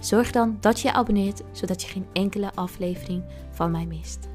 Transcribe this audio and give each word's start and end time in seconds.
zorg 0.00 0.30
dan 0.30 0.56
dat 0.60 0.80
je 0.80 0.88
je 0.88 0.94
abonneert 0.94 1.42
zodat 1.52 1.82
je 1.82 1.88
geen 1.88 2.06
enkele 2.12 2.50
aflevering 2.54 3.22
van 3.50 3.70
mij 3.70 3.86
mist. 3.86 4.28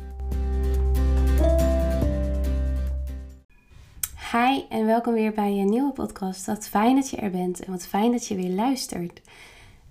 Hi 4.32 4.62
en 4.70 4.86
welkom 4.86 5.14
weer 5.14 5.34
bij 5.34 5.52
een 5.52 5.70
nieuwe 5.70 5.92
podcast. 5.92 6.46
Wat 6.46 6.68
fijn 6.68 6.96
dat 6.96 7.10
je 7.10 7.18
er 7.18 7.32
bent 7.32 7.64
en 7.64 7.72
wat 7.72 7.88
fijn 7.88 8.12
dat 8.12 8.28
je 8.28 8.36
weer 8.36 8.50
luistert. 8.50 9.22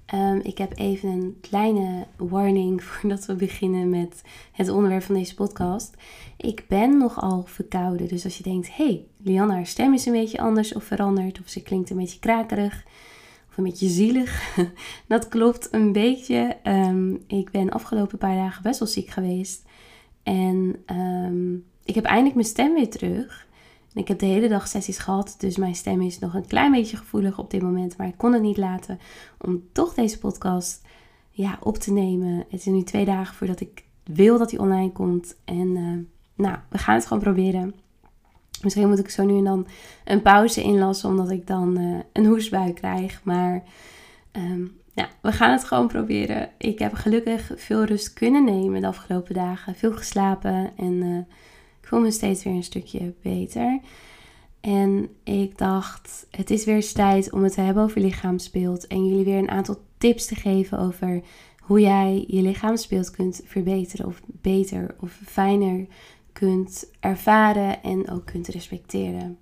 Ehm, 0.06 0.38
ik 0.42 0.58
heb 0.58 0.78
even 0.78 1.08
een 1.08 1.38
kleine 1.40 2.06
warning 2.16 2.82
voordat 2.84 3.26
we 3.26 3.34
beginnen 3.34 3.90
met 3.90 4.22
het 4.52 4.68
onderwerp 4.68 5.02
van 5.02 5.14
deze 5.14 5.34
podcast. 5.34 5.94
Ik 6.36 6.64
ben 6.68 6.98
nogal 6.98 7.42
verkouden, 7.46 8.08
dus 8.08 8.24
als 8.24 8.36
je 8.36 8.42
denkt: 8.42 8.76
hey, 8.76 9.04
Lianne, 9.16 9.52
haar 9.52 9.66
stem 9.66 9.94
is 9.94 10.06
een 10.06 10.12
beetje 10.12 10.40
anders 10.40 10.74
of 10.74 10.84
veranderd, 10.84 11.40
of 11.40 11.48
ze 11.48 11.62
klinkt 11.62 11.90
een 11.90 11.96
beetje 11.96 12.18
krakerig 12.18 12.84
of 13.52 13.58
een 13.58 13.64
beetje 13.64 13.88
zielig. 13.88 14.56
dat 15.06 15.28
klopt 15.28 15.68
een 15.70 15.92
beetje. 15.92 16.56
Ehm, 16.62 17.14
ik 17.26 17.50
ben 17.50 17.70
afgelopen 17.70 18.18
paar 18.18 18.36
dagen 18.36 18.62
best 18.62 18.78
wel 18.78 18.88
ziek 18.88 19.08
geweest. 19.08 19.64
En 20.22 20.76
um, 20.96 21.64
ik 21.84 21.94
heb 21.94 22.04
eindelijk 22.04 22.34
mijn 22.34 22.46
stem 22.46 22.74
weer 22.74 22.90
terug. 22.90 23.46
Ik 23.94 24.08
heb 24.08 24.18
de 24.18 24.26
hele 24.26 24.48
dag 24.48 24.68
sessies 24.68 24.98
gehad, 24.98 25.34
dus 25.38 25.56
mijn 25.56 25.74
stem 25.74 26.00
is 26.02 26.18
nog 26.18 26.34
een 26.34 26.46
klein 26.46 26.72
beetje 26.72 26.96
gevoelig 26.96 27.38
op 27.38 27.50
dit 27.50 27.62
moment. 27.62 27.96
Maar 27.96 28.06
ik 28.06 28.16
kon 28.16 28.32
het 28.32 28.42
niet 28.42 28.56
laten 28.56 28.98
om 29.38 29.62
toch 29.72 29.94
deze 29.94 30.18
podcast 30.18 30.80
ja, 31.30 31.58
op 31.60 31.78
te 31.78 31.92
nemen. 31.92 32.36
Het 32.48 32.60
is 32.60 32.64
nu 32.64 32.82
twee 32.82 33.04
dagen 33.04 33.34
voordat 33.34 33.60
ik 33.60 33.84
wil 34.04 34.38
dat 34.38 34.50
hij 34.50 34.60
online 34.60 34.92
komt. 34.92 35.36
En 35.44 35.76
uh, 35.76 35.98
nou, 36.34 36.58
we 36.68 36.78
gaan 36.78 36.94
het 36.94 37.06
gewoon 37.06 37.22
proberen. 37.22 37.74
Misschien 38.62 38.88
moet 38.88 38.98
ik 38.98 39.10
zo 39.10 39.24
nu 39.24 39.38
en 39.38 39.44
dan 39.44 39.66
een 40.04 40.22
pauze 40.22 40.62
inlassen, 40.62 41.08
omdat 41.08 41.30
ik 41.30 41.46
dan 41.46 41.80
uh, 41.80 41.98
een 42.12 42.26
hoestbui 42.26 42.72
krijg. 42.72 43.20
Maar 43.24 43.62
um, 44.32 44.80
ja, 44.94 45.08
we 45.20 45.32
gaan 45.32 45.52
het 45.52 45.64
gewoon 45.64 45.88
proberen. 45.88 46.50
Ik 46.58 46.78
heb 46.78 46.94
gelukkig 46.94 47.52
veel 47.56 47.84
rust 47.84 48.12
kunnen 48.12 48.44
nemen 48.44 48.80
de 48.80 48.86
afgelopen 48.86 49.34
dagen. 49.34 49.74
Veel 49.74 49.92
geslapen 49.92 50.70
en 50.76 50.92
uh, 50.92 51.18
ik 51.80 51.88
voel 51.88 52.00
me 52.00 52.10
steeds 52.10 52.44
weer 52.44 52.54
een 52.54 52.62
stukje 52.62 53.14
beter. 53.22 53.80
En 54.60 55.08
ik 55.24 55.58
dacht, 55.58 56.26
het 56.30 56.50
is 56.50 56.64
weer 56.64 56.92
tijd 56.92 57.32
om 57.32 57.42
het 57.42 57.54
te 57.54 57.60
hebben 57.60 57.82
over 57.82 58.00
lichaamsbeeld. 58.00 58.86
En 58.86 59.08
jullie 59.08 59.24
weer 59.24 59.38
een 59.38 59.50
aantal 59.50 59.76
tips 59.98 60.26
te 60.26 60.34
geven 60.34 60.78
over 60.78 61.22
hoe 61.60 61.80
jij 61.80 62.24
je 62.26 62.42
lichaamsbeeld 62.42 63.10
kunt 63.10 63.40
verbeteren. 63.44 64.06
Of 64.06 64.20
beter 64.26 64.94
of 65.00 65.20
fijner 65.26 65.86
kunt 66.32 66.90
ervaren 67.00 67.82
en 67.82 68.10
ook 68.10 68.24
kunt 68.24 68.48
respecteren. 68.48 69.38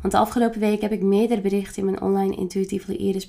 Want 0.00 0.12
de 0.12 0.18
afgelopen 0.18 0.60
week 0.60 0.80
heb 0.80 0.92
ik 0.92 1.02
meerdere 1.02 1.40
berichten 1.40 1.78
in 1.78 1.84
mijn 1.84 2.02
online 2.02 2.36
Intuïtief 2.36 2.88
Iris 2.88 3.26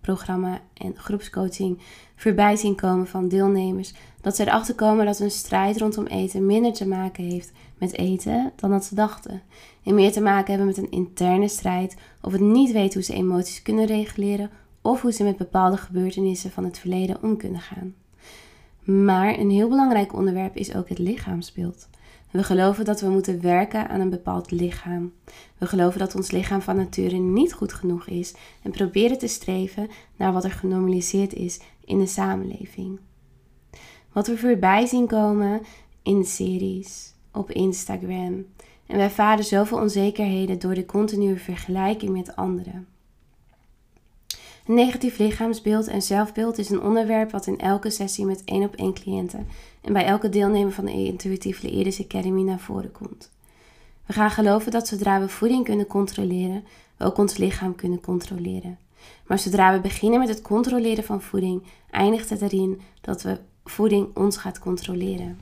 programma 0.00 0.60
en 0.74 0.96
groepscoaching 0.96 1.78
voorbij 2.16 2.56
zien 2.56 2.74
komen 2.74 3.06
van 3.06 3.28
deelnemers. 3.28 3.92
Dat 4.20 4.36
ze 4.36 4.42
erachter 4.42 4.74
komen 4.74 5.06
dat 5.06 5.18
een 5.18 5.30
strijd 5.30 5.78
rondom 5.78 6.06
eten 6.06 6.46
minder 6.46 6.72
te 6.72 6.88
maken 6.88 7.24
heeft 7.24 7.52
met 7.78 7.96
eten 7.96 8.52
dan 8.56 8.70
dat 8.70 8.84
ze 8.84 8.94
dachten. 8.94 9.42
En 9.82 9.94
meer 9.94 10.12
te 10.12 10.20
maken 10.20 10.48
hebben 10.48 10.66
met 10.66 10.76
een 10.76 10.90
interne 10.90 11.48
strijd 11.48 11.96
of 12.20 12.32
het 12.32 12.40
niet 12.40 12.72
weten 12.72 12.94
hoe 12.94 13.02
ze 13.02 13.14
emoties 13.14 13.62
kunnen 13.62 13.86
reguleren 13.86 14.50
of 14.80 15.02
hoe 15.02 15.12
ze 15.12 15.24
met 15.24 15.36
bepaalde 15.36 15.76
gebeurtenissen 15.76 16.50
van 16.50 16.64
het 16.64 16.78
verleden 16.78 17.22
om 17.22 17.36
kunnen 17.36 17.60
gaan. 17.60 17.94
Maar 18.84 19.38
een 19.38 19.50
heel 19.50 19.68
belangrijk 19.68 20.12
onderwerp 20.12 20.56
is 20.56 20.74
ook 20.74 20.88
het 20.88 20.98
lichaamsbeeld. 20.98 21.88
We 22.32 22.42
geloven 22.42 22.84
dat 22.84 23.00
we 23.00 23.08
moeten 23.08 23.40
werken 23.40 23.88
aan 23.88 24.00
een 24.00 24.10
bepaald 24.10 24.50
lichaam. 24.50 25.12
We 25.58 25.66
geloven 25.66 25.98
dat 25.98 26.14
ons 26.14 26.30
lichaam 26.30 26.62
van 26.62 26.76
nature 26.76 27.16
niet 27.16 27.52
goed 27.52 27.72
genoeg 27.72 28.06
is 28.06 28.34
en 28.62 28.70
proberen 28.70 29.18
te 29.18 29.26
streven 29.26 29.88
naar 30.16 30.32
wat 30.32 30.44
er 30.44 30.50
genormaliseerd 30.50 31.34
is 31.34 31.60
in 31.84 31.98
de 31.98 32.06
samenleving. 32.06 33.00
Wat 34.12 34.26
we 34.26 34.38
voorbij 34.38 34.86
zien 34.86 35.06
komen 35.06 35.60
in 36.02 36.24
series, 36.24 37.14
op 37.32 37.50
Instagram. 37.50 38.46
En 38.86 38.96
wij 38.96 39.04
ervaren 39.04 39.44
zoveel 39.44 39.78
onzekerheden 39.78 40.58
door 40.58 40.74
de 40.74 40.86
continue 40.86 41.36
vergelijking 41.36 42.12
met 42.12 42.36
anderen. 42.36 42.86
Negatief 44.66 45.18
lichaamsbeeld 45.18 45.86
en 45.86 46.02
zelfbeeld 46.02 46.58
is 46.58 46.70
een 46.70 46.82
onderwerp 46.82 47.30
wat 47.30 47.46
in 47.46 47.58
elke 47.58 47.90
sessie 47.90 48.24
met 48.24 48.42
één 48.44 48.62
op 48.62 48.74
één 48.74 48.94
cliënten 48.94 49.48
en 49.80 49.92
bij 49.92 50.04
elke 50.04 50.28
deelnemer 50.28 50.72
van 50.72 50.84
de 50.84 50.92
Intuïtief 50.92 51.62
Leerders 51.62 52.00
Academy 52.00 52.42
naar 52.42 52.58
voren 52.58 52.92
komt. 52.92 53.30
We 54.06 54.12
gaan 54.12 54.30
geloven 54.30 54.72
dat 54.72 54.88
zodra 54.88 55.20
we 55.20 55.28
voeding 55.28 55.64
kunnen 55.64 55.86
controleren, 55.86 56.64
we 56.96 57.04
ook 57.04 57.18
ons 57.18 57.36
lichaam 57.36 57.74
kunnen 57.74 58.00
controleren. 58.00 58.78
Maar 59.26 59.38
zodra 59.38 59.72
we 59.72 59.80
beginnen 59.80 60.18
met 60.18 60.28
het 60.28 60.42
controleren 60.42 61.04
van 61.04 61.22
voeding, 61.22 61.62
eindigt 61.90 62.30
het 62.30 62.42
erin 62.42 62.80
dat 63.00 63.22
we 63.22 63.38
voeding 63.64 64.16
ons 64.16 64.36
gaat 64.36 64.58
controleren. 64.58 65.40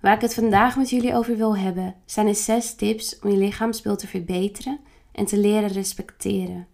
Waar 0.00 0.14
ik 0.14 0.20
het 0.20 0.34
vandaag 0.34 0.76
met 0.76 0.90
jullie 0.90 1.14
over 1.14 1.36
wil 1.36 1.56
hebben, 1.56 1.94
zijn 2.04 2.26
de 2.26 2.34
zes 2.34 2.74
tips 2.74 3.18
om 3.18 3.30
je 3.30 3.36
lichaamsbeeld 3.36 3.98
te 3.98 4.06
verbeteren 4.06 4.78
en 5.12 5.24
te 5.24 5.38
leren 5.38 5.68
respecteren. 5.68 6.66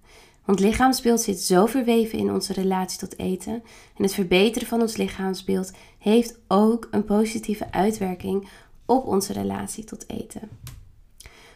Want 0.44 0.60
lichaamsbeeld 0.60 1.20
zit 1.20 1.40
zo 1.40 1.66
verweven 1.66 2.18
in 2.18 2.32
onze 2.32 2.52
relatie 2.52 2.98
tot 2.98 3.18
eten. 3.18 3.52
En 3.96 4.02
het 4.02 4.14
verbeteren 4.14 4.68
van 4.68 4.80
ons 4.80 4.96
lichaamsbeeld 4.96 5.72
heeft 5.98 6.38
ook 6.48 6.88
een 6.90 7.04
positieve 7.04 7.72
uitwerking 7.72 8.48
op 8.86 9.06
onze 9.06 9.32
relatie 9.32 9.84
tot 9.84 10.08
eten. 10.08 10.48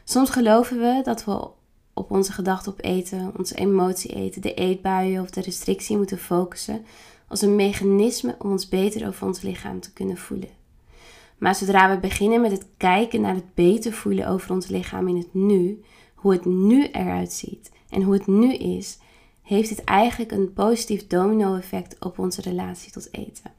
Soms 0.05 0.31
geloven 0.31 0.79
we 0.79 1.01
dat 1.05 1.25
we 1.25 1.49
op 1.95 2.11
onze 2.11 2.33
gedachten 2.33 2.73
op 2.73 2.85
eten, 2.85 3.33
onze 3.39 3.55
emotie 3.55 4.15
eten, 4.15 4.43
de 4.43 4.55
eetbuien 4.55 5.23
of 5.23 5.31
de 5.31 5.41
restrictie 5.41 5.97
moeten 5.97 6.19
focussen 6.19 6.85
als 7.29 7.43
een 7.43 7.57
mechanisme 7.57 8.37
om 8.39 8.51
ons 8.51 8.69
beter 8.69 9.07
over 9.09 9.27
ons 9.27 9.41
lichaam 9.41 9.81
te 9.81 9.93
kunnen 9.93 10.17
voelen. 10.17 10.49
Maar 11.39 11.55
zodra 11.55 11.91
we 11.91 12.01
beginnen 12.01 12.41
met 12.41 12.51
het 12.51 12.67
kijken 12.77 13.21
naar 13.21 13.35
het 13.35 13.55
beter 13.55 13.93
voelen 13.93 14.29
over 14.29 14.53
ons 14.53 14.67
lichaam 14.67 15.09
in 15.09 15.17
het 15.17 15.35
nu, 15.35 15.83
hoe 16.15 16.33
het 16.33 16.45
nu 16.45 16.87
eruit 16.87 17.33
ziet 17.33 17.71
en 17.91 18.03
hoe 18.03 18.15
het 18.15 18.27
nu 18.27 18.55
is, 18.55 18.99
heeft 19.43 19.69
dit 19.69 19.85
eigenlijk 19.85 20.31
een 20.31 20.53
positief 20.53 21.07
domino-effect 21.07 21.97
op 22.01 22.19
onze 22.19 22.41
relatie 22.41 22.93
tot 22.93 23.09
eten. 23.13 23.51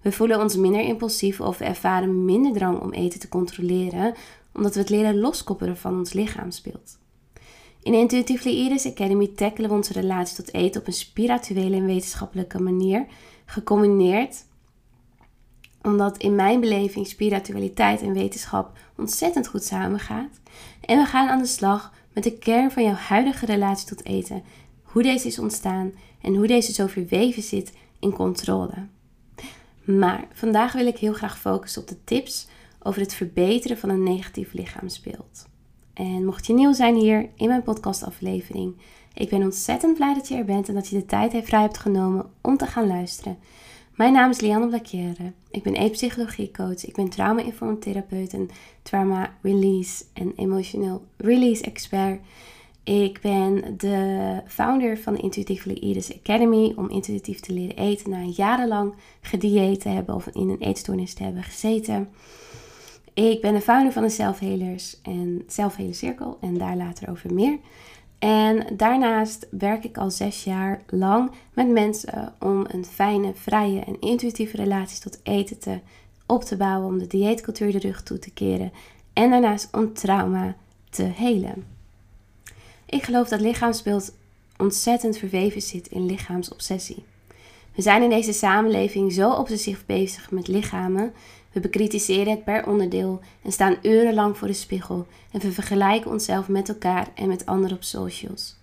We 0.00 0.12
voelen 0.12 0.40
ons 0.40 0.56
minder 0.56 0.80
impulsief 0.80 1.40
of 1.40 1.58
we 1.58 1.64
ervaren 1.64 2.24
minder 2.24 2.52
drang 2.52 2.80
om 2.80 2.92
eten 2.92 3.20
te 3.20 3.28
controleren, 3.28 4.14
omdat 4.54 4.74
we 4.74 4.80
het 4.80 4.90
leren 4.90 5.18
loskoppelen 5.18 5.76
van 5.76 5.98
ons 5.98 6.12
lichaamsbeeld. 6.12 6.98
In 7.82 7.94
Intuitively 7.94 8.54
Iris 8.54 8.86
Academy 8.86 9.26
tackelen 9.26 9.70
we 9.70 9.76
onze 9.76 9.92
relatie 9.92 10.36
tot 10.36 10.54
eten 10.54 10.80
op 10.80 10.86
een 10.86 10.92
spirituele 10.92 11.76
en 11.76 11.86
wetenschappelijke 11.86 12.62
manier, 12.62 13.06
gecombineerd 13.44 14.44
omdat 15.82 16.18
in 16.18 16.34
mijn 16.34 16.60
beleving 16.60 17.06
spiritualiteit 17.06 18.02
en 18.02 18.12
wetenschap 18.12 18.78
ontzettend 18.96 19.46
goed 19.46 19.64
samengaat. 19.64 20.40
En 20.80 20.98
we 20.98 21.04
gaan 21.04 21.28
aan 21.28 21.38
de 21.38 21.46
slag 21.46 21.92
met 22.12 22.24
de 22.24 22.38
kern 22.38 22.70
van 22.70 22.82
jouw 22.82 22.94
huidige 22.94 23.46
relatie 23.46 23.86
tot 23.86 24.04
eten, 24.04 24.42
hoe 24.82 25.02
deze 25.02 25.26
is 25.26 25.38
ontstaan 25.38 25.92
en 26.20 26.34
hoe 26.34 26.46
deze 26.46 26.72
zo 26.72 26.86
verweven 26.86 27.42
zit 27.42 27.72
in 27.98 28.12
controle. 28.12 28.86
Maar 29.84 30.28
vandaag 30.32 30.72
wil 30.72 30.86
ik 30.86 30.98
heel 30.98 31.12
graag 31.12 31.38
focussen 31.38 31.82
op 31.82 31.88
de 31.88 32.04
tips 32.04 32.46
over 32.82 33.00
het 33.00 33.14
verbeteren 33.14 33.78
van 33.78 33.88
een 33.88 34.02
negatief 34.02 34.52
lichaamsbeeld. 34.52 35.48
En 35.94 36.24
mocht 36.24 36.46
je 36.46 36.52
nieuw 36.52 36.72
zijn 36.72 36.94
hier 36.94 37.28
in 37.34 37.48
mijn 37.48 37.62
podcastaflevering, 37.62 38.74
ik 39.14 39.28
ben 39.28 39.42
ontzettend 39.42 39.94
blij 39.94 40.14
dat 40.14 40.28
je 40.28 40.36
er 40.36 40.44
bent 40.44 40.68
en 40.68 40.74
dat 40.74 40.88
je 40.88 40.96
de 40.96 41.06
tijd 41.06 41.44
vrij 41.44 41.60
hebt 41.60 41.78
genomen 41.78 42.30
om 42.40 42.56
te 42.56 42.66
gaan 42.66 42.86
luisteren. 42.86 43.38
Mijn 44.00 44.12
naam 44.12 44.30
is 44.30 44.40
Lianne 44.40 44.68
Blakere. 44.68 45.32
Ik 45.50 45.62
ben 45.62 45.74
e-psychologiecoach. 45.74 46.86
Ik 46.86 46.94
ben 46.94 47.08
trauma-informtherapeut 47.08 48.32
en 48.32 48.48
trauma 48.82 49.34
release 49.42 50.04
en 50.12 50.32
emotioneel 50.36 51.04
release 51.16 51.64
expert. 51.64 52.20
Ik 52.84 53.20
ben 53.20 53.76
de 53.76 54.40
founder 54.46 54.98
van 54.98 55.14
de 55.14 55.20
Intuitively 55.20 55.78
Eaters 55.80 56.18
Academy 56.18 56.72
om 56.76 56.90
intuïtief 56.90 57.40
te 57.40 57.52
leren 57.52 57.76
eten 57.76 58.10
na 58.10 58.22
jarenlang 58.22 58.94
gedieet 59.20 59.80
te 59.80 59.88
hebben 59.88 60.14
of 60.14 60.26
in 60.26 60.48
een 60.48 60.60
eetstoornis 60.60 61.14
te 61.14 61.22
hebben 61.22 61.42
gezeten. 61.42 62.08
Ik 63.14 63.40
ben 63.40 63.54
de 63.54 63.60
founder 63.60 63.92
van 63.92 64.02
de 64.02 64.08
Selfhelers 64.08 65.00
en 65.02 65.42
Selfheler 65.46 65.94
Cirkel 65.94 66.38
en 66.40 66.58
daar 66.58 66.76
later 66.76 67.10
over 67.10 67.34
meer. 67.34 67.58
En 68.20 68.76
daarnaast 68.76 69.46
werk 69.50 69.84
ik 69.84 69.98
al 69.98 70.10
zes 70.10 70.44
jaar 70.44 70.82
lang 70.86 71.30
met 71.54 71.68
mensen 71.68 72.34
om 72.38 72.64
een 72.68 72.84
fijne, 72.84 73.34
vrije 73.34 73.80
en 73.80 74.00
intuïtieve 74.00 74.56
relatie 74.56 75.00
tot 75.00 75.20
eten 75.22 75.58
te, 75.58 75.78
op 76.26 76.44
te 76.44 76.56
bouwen, 76.56 76.88
om 76.88 76.98
de 76.98 77.06
dieetcultuur 77.06 77.72
de 77.72 77.78
rug 77.78 78.02
toe 78.02 78.18
te 78.18 78.30
keren 78.30 78.72
en 79.12 79.30
daarnaast 79.30 79.68
om 79.72 79.92
trauma 79.92 80.56
te 80.90 81.02
helen. 81.02 81.64
Ik 82.86 83.02
geloof 83.02 83.28
dat 83.28 83.40
lichaamsbeeld 83.40 84.12
ontzettend 84.56 85.18
verweven 85.18 85.62
zit 85.62 85.86
in 85.86 86.06
lichaamsobsessie. 86.06 87.04
We 87.74 87.82
zijn 87.82 88.02
in 88.02 88.10
deze 88.10 88.32
samenleving 88.32 89.12
zo 89.12 89.32
obsessief 89.32 89.86
bezig 89.86 90.30
met 90.30 90.48
lichamen. 90.48 91.12
We 91.52 91.60
bekritiseren 91.60 92.30
het 92.30 92.44
per 92.44 92.66
onderdeel 92.66 93.20
en 93.42 93.52
staan 93.52 93.76
urenlang 93.82 94.36
voor 94.36 94.48
de 94.48 94.54
spiegel 94.54 95.06
en 95.32 95.40
we 95.40 95.52
vergelijken 95.52 96.10
onszelf 96.10 96.48
met 96.48 96.68
elkaar 96.68 97.08
en 97.14 97.28
met 97.28 97.46
anderen 97.46 97.76
op 97.76 97.82
socials. 97.82 98.56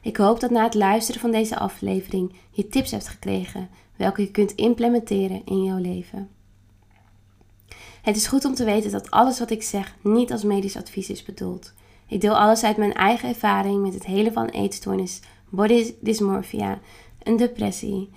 Ik 0.00 0.16
hoop 0.16 0.40
dat 0.40 0.50
na 0.50 0.62
het 0.62 0.74
luisteren 0.74 1.20
van 1.20 1.30
deze 1.30 1.58
aflevering 1.58 2.32
je 2.50 2.68
tips 2.68 2.90
hebt 2.90 3.08
gekregen 3.08 3.68
welke 3.96 4.20
je 4.20 4.30
kunt 4.30 4.54
implementeren 4.54 5.42
in 5.44 5.64
jouw 5.64 5.78
leven. 5.78 6.28
Het 8.02 8.16
is 8.16 8.26
goed 8.26 8.44
om 8.44 8.54
te 8.54 8.64
weten 8.64 8.90
dat 8.90 9.10
alles 9.10 9.38
wat 9.38 9.50
ik 9.50 9.62
zeg 9.62 9.96
niet 10.02 10.32
als 10.32 10.42
medisch 10.42 10.76
advies 10.76 11.10
is 11.10 11.22
bedoeld. 11.22 11.72
Ik 12.06 12.20
deel 12.20 12.38
alles 12.38 12.64
uit 12.64 12.76
mijn 12.76 12.94
eigen 12.94 13.28
ervaring 13.28 13.82
met 13.82 13.94
het 13.94 14.04
hele 14.04 14.32
van 14.32 14.46
eetstoornis, 14.46 15.20
body 15.48 15.94
dysmorphia, 16.00 16.80
een 17.22 17.36
depressie, 17.36 18.10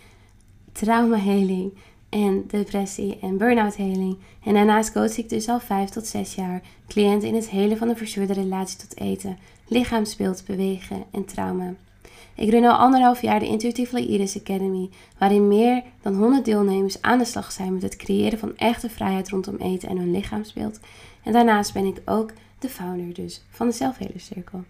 traumaheling 0.71 1.73
en 2.09 2.43
depressie 2.47 3.17
en 3.21 3.37
burn-out 3.37 3.75
heling. 3.75 4.17
En 4.43 4.53
daarnaast 4.53 4.91
coach 4.91 5.17
ik 5.17 5.29
dus 5.29 5.47
al 5.49 5.59
5 5.59 5.89
tot 5.89 6.07
6 6.07 6.35
jaar 6.35 6.61
cliënten 6.87 7.27
in 7.27 7.35
het 7.35 7.49
hele 7.49 7.77
van 7.77 7.87
de 7.87 7.95
verzuurde 7.95 8.33
relatie 8.33 8.77
tot 8.77 8.97
eten, 8.97 9.37
lichaamsbeeld, 9.67 10.43
bewegen 10.45 11.03
en 11.11 11.25
trauma. 11.25 11.73
Ik 12.35 12.49
run 12.49 12.65
al 12.65 12.77
anderhalf 12.77 13.21
jaar 13.21 13.39
de 13.39 13.47
Intuitively 13.47 14.05
Iris 14.05 14.39
Academy, 14.39 14.89
waarin 15.17 15.47
meer 15.47 15.83
dan 16.01 16.15
100 16.15 16.45
deelnemers 16.45 17.01
aan 17.01 17.17
de 17.17 17.25
slag 17.25 17.51
zijn 17.51 17.73
met 17.73 17.81
het 17.81 17.95
creëren 17.95 18.39
van 18.39 18.57
echte 18.57 18.89
vrijheid 18.89 19.29
rondom 19.29 19.55
eten 19.55 19.89
en 19.89 19.97
hun 19.97 20.11
lichaamsbeeld. 20.11 20.79
En 21.23 21.31
daarnaast 21.31 21.73
ben 21.73 21.85
ik 21.85 22.01
ook 22.05 22.31
de 22.59 22.69
founder 22.69 23.13
dus 23.13 23.43
van 23.49 23.67
de 23.67 23.73
Zelfhelerscirkel. 23.73 24.63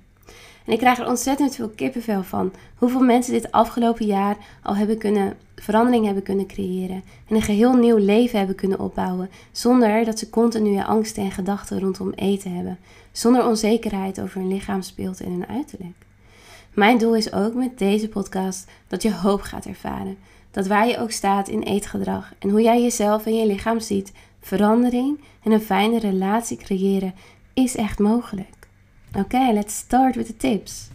En 0.67 0.73
ik 0.73 0.79
krijg 0.79 0.99
er 0.99 1.07
ontzettend 1.07 1.55
veel 1.55 1.69
kippenvel 1.69 2.23
van. 2.23 2.51
Hoeveel 2.77 3.01
mensen 3.01 3.33
dit 3.33 3.51
afgelopen 3.51 4.05
jaar 4.05 4.37
al 4.61 4.75
hebben 4.75 4.97
kunnen, 4.97 5.37
verandering 5.55 6.05
hebben 6.05 6.23
kunnen 6.23 6.47
creëren. 6.47 7.03
En 7.27 7.35
een 7.35 7.41
geheel 7.41 7.73
nieuw 7.73 7.97
leven 7.97 8.37
hebben 8.37 8.55
kunnen 8.55 8.79
opbouwen. 8.79 9.29
Zonder 9.51 10.05
dat 10.05 10.19
ze 10.19 10.29
continue 10.29 10.83
angsten 10.83 11.23
en 11.23 11.31
gedachten 11.31 11.79
rondom 11.79 12.11
eten 12.11 12.55
hebben. 12.55 12.77
Zonder 13.11 13.45
onzekerheid 13.45 14.21
over 14.21 14.39
hun 14.39 14.47
lichaamsbeeld 14.47 15.21
en 15.21 15.31
hun 15.31 15.47
uiterlijk. 15.47 15.95
Mijn 16.73 16.97
doel 16.97 17.15
is 17.15 17.33
ook 17.33 17.53
met 17.53 17.77
deze 17.77 18.09
podcast 18.09 18.67
dat 18.87 19.01
je 19.01 19.13
hoop 19.13 19.41
gaat 19.41 19.65
ervaren. 19.65 20.17
Dat 20.51 20.67
waar 20.67 20.87
je 20.87 20.99
ook 20.99 21.11
staat 21.11 21.47
in 21.47 21.61
eetgedrag 21.61 22.33
en 22.39 22.49
hoe 22.49 22.61
jij 22.61 22.81
jezelf 22.81 23.25
en 23.25 23.35
je 23.35 23.45
lichaam 23.45 23.79
ziet, 23.79 24.11
verandering 24.39 25.19
en 25.43 25.51
een 25.51 25.61
fijne 25.61 25.99
relatie 25.99 26.57
creëren 26.57 27.13
is 27.53 27.75
echt 27.75 27.99
mogelijk. 27.99 28.56
Oké, 29.15 29.51
let's 29.53 29.75
start 29.75 30.15
with 30.15 30.25
the 30.25 30.37
tips. 30.37 30.89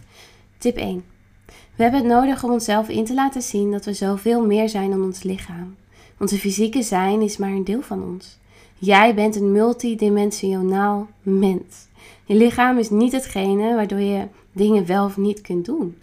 Tip 0.57 0.77
1. 0.77 1.03
We 1.45 1.83
hebben 1.83 1.99
het 1.99 2.09
nodig 2.09 2.43
om 2.43 2.51
onszelf 2.51 2.89
in 2.89 3.05
te 3.05 3.13
laten 3.13 3.41
zien 3.41 3.71
dat 3.71 3.85
we 3.85 3.93
zoveel 3.93 4.45
meer 4.45 4.69
zijn 4.69 4.89
dan 4.89 5.03
ons 5.03 5.23
lichaam. 5.23 5.75
Onze 6.19 6.37
fysieke 6.37 6.81
zijn 6.81 7.21
is 7.21 7.37
maar 7.37 7.49
een 7.49 7.63
deel 7.63 7.81
van 7.81 8.03
ons. 8.03 8.37
Jij 8.77 9.15
bent 9.15 9.35
een 9.35 9.51
multidimensionaal 9.51 11.07
mens. 11.21 11.87
Je 12.25 12.35
lichaam 12.35 12.77
is 12.77 12.89
niet 12.89 13.11
hetgene 13.11 13.75
waardoor 13.75 13.99
je 13.99 14.27
dingen 14.51 14.85
wel 14.85 15.05
of 15.05 15.17
niet 15.17 15.41
kunt 15.41 15.65
doen. 15.65 15.97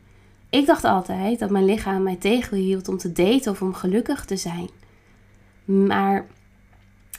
Ik 0.51 0.67
dacht 0.67 0.85
altijd 0.85 1.39
dat 1.39 1.51
mijn 1.51 1.65
lichaam 1.65 2.03
mij 2.03 2.17
tegenhield 2.17 2.89
om 2.89 2.99
te 2.99 3.13
daten 3.13 3.53
of 3.53 3.63
om 3.63 3.75
gelukkig 3.75 4.25
te 4.25 4.37
zijn. 4.37 4.69
Maar 5.65 6.27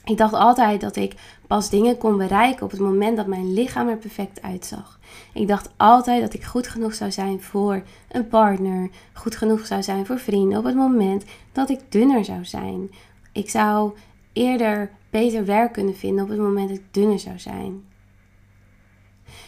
ik 0.06 0.18
dacht 0.18 0.34
altijd 0.34 0.82
dat 0.82 0.96
ik 0.96 1.14
pas 1.48 1.70
dingen 1.70 1.98
kon 1.98 2.18
bereiken 2.18 2.64
op 2.64 2.72
het 2.72 2.80
moment 2.80 3.18
dat 3.18 3.28
mijn 3.28 3.54
lichaam 3.54 3.88
er 3.88 3.98
perfect 3.98 4.42
uitzag. 4.42 5.00
Ik 5.34 5.48
dacht 5.48 5.70
altijd 5.78 6.22
dat 6.22 6.34
ik 6.34 6.44
goed 6.44 6.68
genoeg 6.68 6.94
zou 6.94 7.12
zijn 7.12 7.42
voor 7.42 7.84
een 8.12 8.28
partner, 8.28 8.90
goed 9.14 9.36
genoeg 9.36 9.66
zou 9.66 9.84
zijn 9.84 10.06
voor 10.06 10.20
vrienden 10.20 10.58
op 10.58 10.64
het 10.64 10.76
moment 10.76 11.26
dat 11.52 11.70
ik 11.70 11.80
dunner 11.90 12.26
zou 12.26 12.46
zijn. 12.46 12.90
Ik 13.32 13.50
zou 13.50 13.92
eerder 14.34 14.92
beter 15.10 15.46
werk 15.46 15.74
kunnen 15.74 15.96
vinden 15.96 16.24
op 16.24 16.30
het 16.30 16.40
moment 16.40 16.70
dat 16.70 16.78
ik 16.78 16.94
dunner 16.94 17.20
zou 17.20 17.40
zijn. 17.40 17.84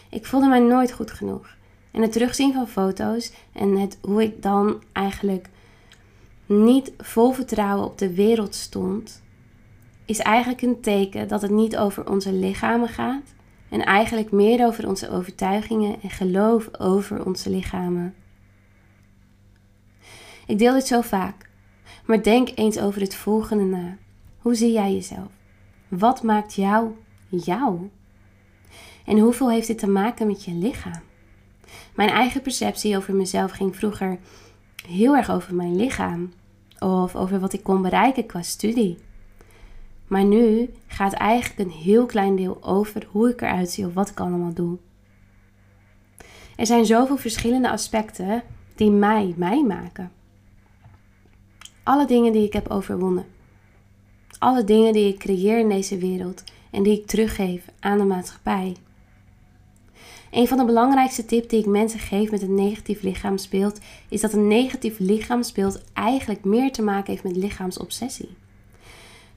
Ik 0.09 0.25
voelde 0.25 0.47
mij 0.47 0.59
nooit 0.59 0.91
goed 0.91 1.11
genoeg. 1.11 1.55
En 1.91 2.01
het 2.01 2.11
terugzien 2.11 2.53
van 2.53 2.67
foto's 2.67 3.31
en 3.53 3.77
het, 3.77 3.97
hoe 4.01 4.23
ik 4.23 4.41
dan 4.41 4.81
eigenlijk 4.91 5.49
niet 6.45 6.91
vol 6.97 7.31
vertrouwen 7.31 7.85
op 7.85 7.97
de 7.97 8.13
wereld 8.13 8.55
stond, 8.55 9.22
is 10.05 10.19
eigenlijk 10.19 10.61
een 10.61 10.81
teken 10.81 11.27
dat 11.27 11.41
het 11.41 11.51
niet 11.51 11.77
over 11.77 12.09
onze 12.09 12.33
lichamen 12.33 12.89
gaat 12.89 13.33
en 13.69 13.85
eigenlijk 13.85 14.31
meer 14.31 14.65
over 14.65 14.87
onze 14.87 15.09
overtuigingen 15.09 16.01
en 16.01 16.09
geloof 16.09 16.69
over 16.79 17.25
onze 17.25 17.49
lichamen. 17.49 18.15
Ik 20.47 20.57
deel 20.57 20.73
dit 20.73 20.87
zo 20.87 21.01
vaak, 21.01 21.49
maar 22.05 22.23
denk 22.23 22.51
eens 22.55 22.79
over 22.79 23.01
het 23.01 23.15
volgende 23.15 23.63
na. 23.63 23.97
Hoe 24.37 24.55
zie 24.55 24.71
jij 24.71 24.93
jezelf? 24.93 25.31
Wat 25.87 26.23
maakt 26.23 26.53
jou 26.53 26.91
jou? 27.29 27.89
En 29.05 29.19
hoeveel 29.19 29.49
heeft 29.49 29.67
dit 29.67 29.77
te 29.77 29.87
maken 29.87 30.27
met 30.27 30.43
je 30.45 30.51
lichaam? 30.51 31.01
Mijn 31.95 32.09
eigen 32.09 32.41
perceptie 32.41 32.97
over 32.97 33.15
mezelf 33.15 33.51
ging 33.51 33.75
vroeger 33.75 34.19
heel 34.87 35.15
erg 35.15 35.31
over 35.31 35.55
mijn 35.55 35.75
lichaam 35.75 36.31
of 36.79 37.15
over 37.15 37.39
wat 37.39 37.53
ik 37.53 37.63
kon 37.63 37.81
bereiken 37.81 38.25
qua 38.25 38.41
studie. 38.41 38.97
Maar 40.07 40.23
nu 40.23 40.69
gaat 40.87 41.13
eigenlijk 41.13 41.59
een 41.59 41.75
heel 41.75 42.05
klein 42.05 42.35
deel 42.35 42.63
over 42.63 43.07
hoe 43.11 43.29
ik 43.29 43.41
eruit 43.41 43.69
zie 43.69 43.85
of 43.85 43.93
wat 43.93 44.09
ik 44.09 44.19
allemaal 44.19 44.53
doe. 44.53 44.77
Er 46.55 46.65
zijn 46.65 46.85
zoveel 46.85 47.17
verschillende 47.17 47.69
aspecten 47.69 48.43
die 48.75 48.91
mij 48.91 49.33
mij 49.37 49.63
maken. 49.63 50.11
Alle 51.83 52.05
dingen 52.05 52.31
die 52.31 52.45
ik 52.45 52.53
heb 52.53 52.69
overwonnen. 52.69 53.25
Alle 54.39 54.63
dingen 54.63 54.93
die 54.93 55.07
ik 55.07 55.19
creëer 55.19 55.59
in 55.59 55.69
deze 55.69 55.97
wereld 55.97 56.43
en 56.71 56.83
die 56.83 56.99
ik 56.99 57.07
teruggeef 57.07 57.65
aan 57.79 57.97
de 57.97 58.03
maatschappij. 58.03 58.75
Een 60.31 60.47
van 60.47 60.57
de 60.57 60.65
belangrijkste 60.65 61.25
tips 61.25 61.47
die 61.47 61.59
ik 61.59 61.65
mensen 61.65 61.99
geef 61.99 62.31
met 62.31 62.41
een 62.41 62.55
negatief 62.55 63.01
lichaamsbeeld 63.01 63.79
is 64.09 64.21
dat 64.21 64.33
een 64.33 64.47
negatief 64.47 64.99
lichaamsbeeld 64.99 65.81
eigenlijk 65.93 66.43
meer 66.43 66.71
te 66.71 66.81
maken 66.81 67.11
heeft 67.11 67.23
met 67.23 67.35
lichaamsobsessie. 67.35 68.29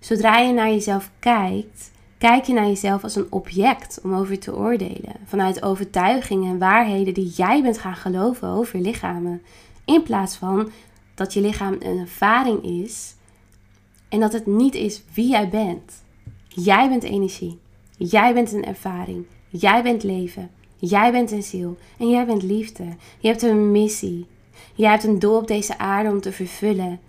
Zodra 0.07 0.39
je 0.39 0.53
naar 0.53 0.69
jezelf 0.69 1.11
kijkt, 1.19 1.91
kijk 2.19 2.45
je 2.45 2.53
naar 2.53 2.67
jezelf 2.67 3.03
als 3.03 3.17
een 3.17 3.27
object 3.31 4.01
om 4.03 4.15
over 4.15 4.39
te 4.39 4.57
oordelen. 4.57 5.13
Vanuit 5.25 5.63
overtuigingen 5.63 6.51
en 6.51 6.59
waarheden 6.59 7.15
die 7.15 7.29
jij 7.29 7.63
bent 7.63 7.79
gaan 7.79 7.97
geloven 7.97 8.49
over 8.49 8.79
lichamen. 8.81 9.43
In 9.85 10.03
plaats 10.03 10.37
van 10.37 10.71
dat 11.15 11.33
je 11.33 11.41
lichaam 11.41 11.77
een 11.79 11.99
ervaring 11.99 12.63
is 12.65 13.15
en 14.09 14.21
dat 14.21 14.33
het 14.33 14.47
niet 14.47 14.75
is 14.75 15.03
wie 15.15 15.29
jij 15.29 15.49
bent. 15.49 16.03
Jij 16.49 16.89
bent 16.89 17.03
energie. 17.03 17.59
Jij 17.97 18.35
bent 18.35 18.53
een 18.53 18.65
ervaring. 18.65 19.27
Jij 19.49 19.83
bent 19.83 20.03
leven. 20.03 20.51
Jij 20.77 21.13
bent 21.13 21.31
een 21.31 21.43
ziel 21.43 21.77
en 21.99 22.11
jij 22.11 22.27
bent 22.27 22.43
liefde. 22.43 22.85
Je 23.19 23.29
hebt 23.29 23.43
een 23.43 23.71
missie. 23.71 24.27
Jij 24.75 24.91
hebt 24.91 25.05
een 25.05 25.19
doel 25.19 25.37
op 25.37 25.47
deze 25.47 25.79
aarde 25.79 26.11
om 26.11 26.21
te 26.21 26.33
vervullen. 26.33 27.01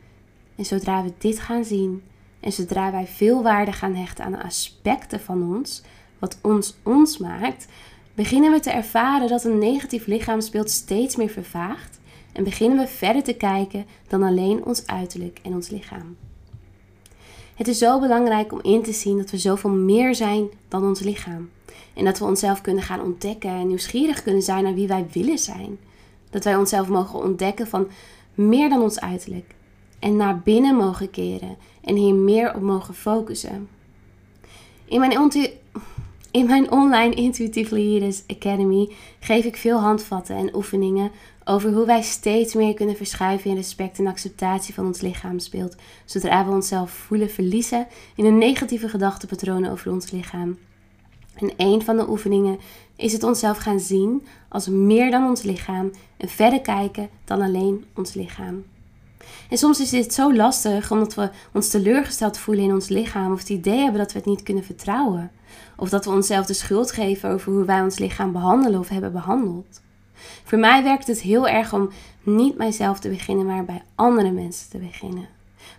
En 0.55 0.65
zodra 0.65 1.03
we 1.03 1.13
dit 1.17 1.39
gaan 1.39 1.63
zien 1.63 2.01
en 2.39 2.51
zodra 2.51 2.91
wij 2.91 3.07
veel 3.07 3.43
waarde 3.43 3.71
gaan 3.71 3.95
hechten 3.95 4.25
aan 4.25 4.41
aspecten 4.41 5.19
van 5.19 5.55
ons, 5.55 5.81
wat 6.19 6.37
ons 6.41 6.75
ons 6.83 7.17
maakt, 7.17 7.67
beginnen 8.13 8.51
we 8.51 8.59
te 8.59 8.69
ervaren 8.69 9.27
dat 9.27 9.43
een 9.43 9.57
negatief 9.57 10.05
lichaamsbeeld 10.05 10.69
steeds 10.69 11.15
meer 11.15 11.29
vervaagt 11.29 11.99
en 12.33 12.43
beginnen 12.43 12.77
we 12.77 12.87
verder 12.87 13.23
te 13.23 13.33
kijken 13.33 13.85
dan 14.07 14.23
alleen 14.23 14.65
ons 14.65 14.87
uiterlijk 14.87 15.39
en 15.43 15.53
ons 15.53 15.69
lichaam. 15.69 16.15
Het 17.55 17.67
is 17.67 17.77
zo 17.77 17.99
belangrijk 17.99 18.51
om 18.51 18.59
in 18.61 18.83
te 18.83 18.93
zien 18.93 19.17
dat 19.17 19.31
we 19.31 19.37
zoveel 19.37 19.69
meer 19.69 20.15
zijn 20.15 20.47
dan 20.67 20.83
ons 20.83 20.99
lichaam. 20.99 21.49
En 21.93 22.05
dat 22.05 22.19
we 22.19 22.25
onszelf 22.25 22.61
kunnen 22.61 22.83
gaan 22.83 23.01
ontdekken 23.01 23.49
en 23.49 23.67
nieuwsgierig 23.67 24.23
kunnen 24.23 24.41
zijn 24.41 24.63
naar 24.63 24.73
wie 24.73 24.87
wij 24.87 25.05
willen 25.11 25.37
zijn. 25.37 25.77
Dat 26.29 26.43
wij 26.43 26.55
onszelf 26.55 26.87
mogen 26.87 27.19
ontdekken 27.19 27.67
van 27.67 27.87
meer 28.33 28.69
dan 28.69 28.81
ons 28.81 28.99
uiterlijk. 28.99 29.55
En 29.99 30.15
naar 30.15 30.39
binnen 30.39 30.75
mogen 30.75 31.09
keren 31.09 31.57
en 31.87 31.95
hier 31.95 32.13
meer 32.13 32.55
op 32.55 32.61
mogen 32.61 32.93
focussen. 32.93 33.67
In 34.85 34.99
mijn, 34.99 35.31
in 36.31 36.45
mijn 36.45 36.71
online 36.71 37.13
Intuitive 37.13 37.75
Leaders 37.75 38.23
Academy 38.27 38.89
geef 39.19 39.45
ik 39.45 39.55
veel 39.57 39.79
handvatten 39.79 40.35
en 40.35 40.55
oefeningen 40.55 41.11
over 41.45 41.73
hoe 41.73 41.85
wij 41.85 42.01
steeds 42.01 42.53
meer 42.53 42.73
kunnen 42.73 42.95
verschuiven 42.95 43.49
in 43.49 43.55
respect 43.55 43.99
en 43.99 44.07
acceptatie 44.07 44.73
van 44.73 44.85
ons 44.85 45.01
lichaamsbeeld, 45.01 45.75
zodra 46.05 46.45
we 46.45 46.51
onszelf 46.51 46.91
voelen 46.91 47.29
verliezen 47.29 47.87
in 48.15 48.25
een 48.25 48.37
negatieve 48.37 48.89
gedachtepatronen 48.89 49.71
over 49.71 49.91
ons 49.91 50.11
lichaam. 50.11 50.57
En 51.35 51.51
een 51.57 51.81
van 51.81 51.97
de 51.97 52.09
oefeningen 52.09 52.59
is 52.95 53.13
het 53.13 53.23
onszelf 53.23 53.57
gaan 53.57 53.79
zien 53.79 54.25
als 54.49 54.67
meer 54.67 55.11
dan 55.11 55.27
ons 55.27 55.41
lichaam 55.41 55.91
en 56.17 56.29
verder 56.29 56.61
kijken 56.61 57.09
dan 57.25 57.41
alleen 57.41 57.85
ons 57.95 58.13
lichaam. 58.13 58.63
En 59.49 59.57
soms 59.57 59.79
is 59.79 59.89
dit 59.89 60.13
zo 60.13 60.35
lastig 60.35 60.91
omdat 60.91 61.15
we 61.15 61.29
ons 61.53 61.69
teleurgesteld 61.69 62.37
voelen 62.37 62.63
in 62.63 62.73
ons 62.73 62.87
lichaam 62.87 63.31
of 63.31 63.39
het 63.39 63.49
idee 63.49 63.79
hebben 63.79 63.99
dat 63.99 64.11
we 64.11 64.17
het 64.17 64.27
niet 64.27 64.43
kunnen 64.43 64.63
vertrouwen. 64.63 65.31
Of 65.75 65.89
dat 65.89 66.05
we 66.05 66.11
onszelf 66.11 66.45
de 66.45 66.53
schuld 66.53 66.91
geven 66.91 67.29
over 67.29 67.51
hoe 67.51 67.65
wij 67.65 67.81
ons 67.81 67.99
lichaam 67.99 68.31
behandelen 68.31 68.79
of 68.79 68.89
hebben 68.89 69.11
behandeld. 69.11 69.81
Voor 70.43 70.57
mij 70.57 70.83
werkt 70.83 71.07
het 71.07 71.21
heel 71.21 71.47
erg 71.47 71.73
om 71.73 71.89
niet 72.23 72.57
mijzelf 72.57 72.99
te 72.99 73.09
beginnen, 73.09 73.45
maar 73.45 73.65
bij 73.65 73.83
andere 73.95 74.31
mensen 74.31 74.69
te 74.69 74.77
beginnen. 74.77 75.27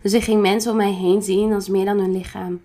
Dus 0.02 0.12
ik 0.12 0.22
ging 0.22 0.40
mensen 0.40 0.70
om 0.70 0.76
mij 0.76 0.92
heen 0.92 1.22
zien 1.22 1.52
als 1.52 1.68
meer 1.68 1.84
dan 1.84 1.98
hun 1.98 2.12
lichaam. 2.12 2.60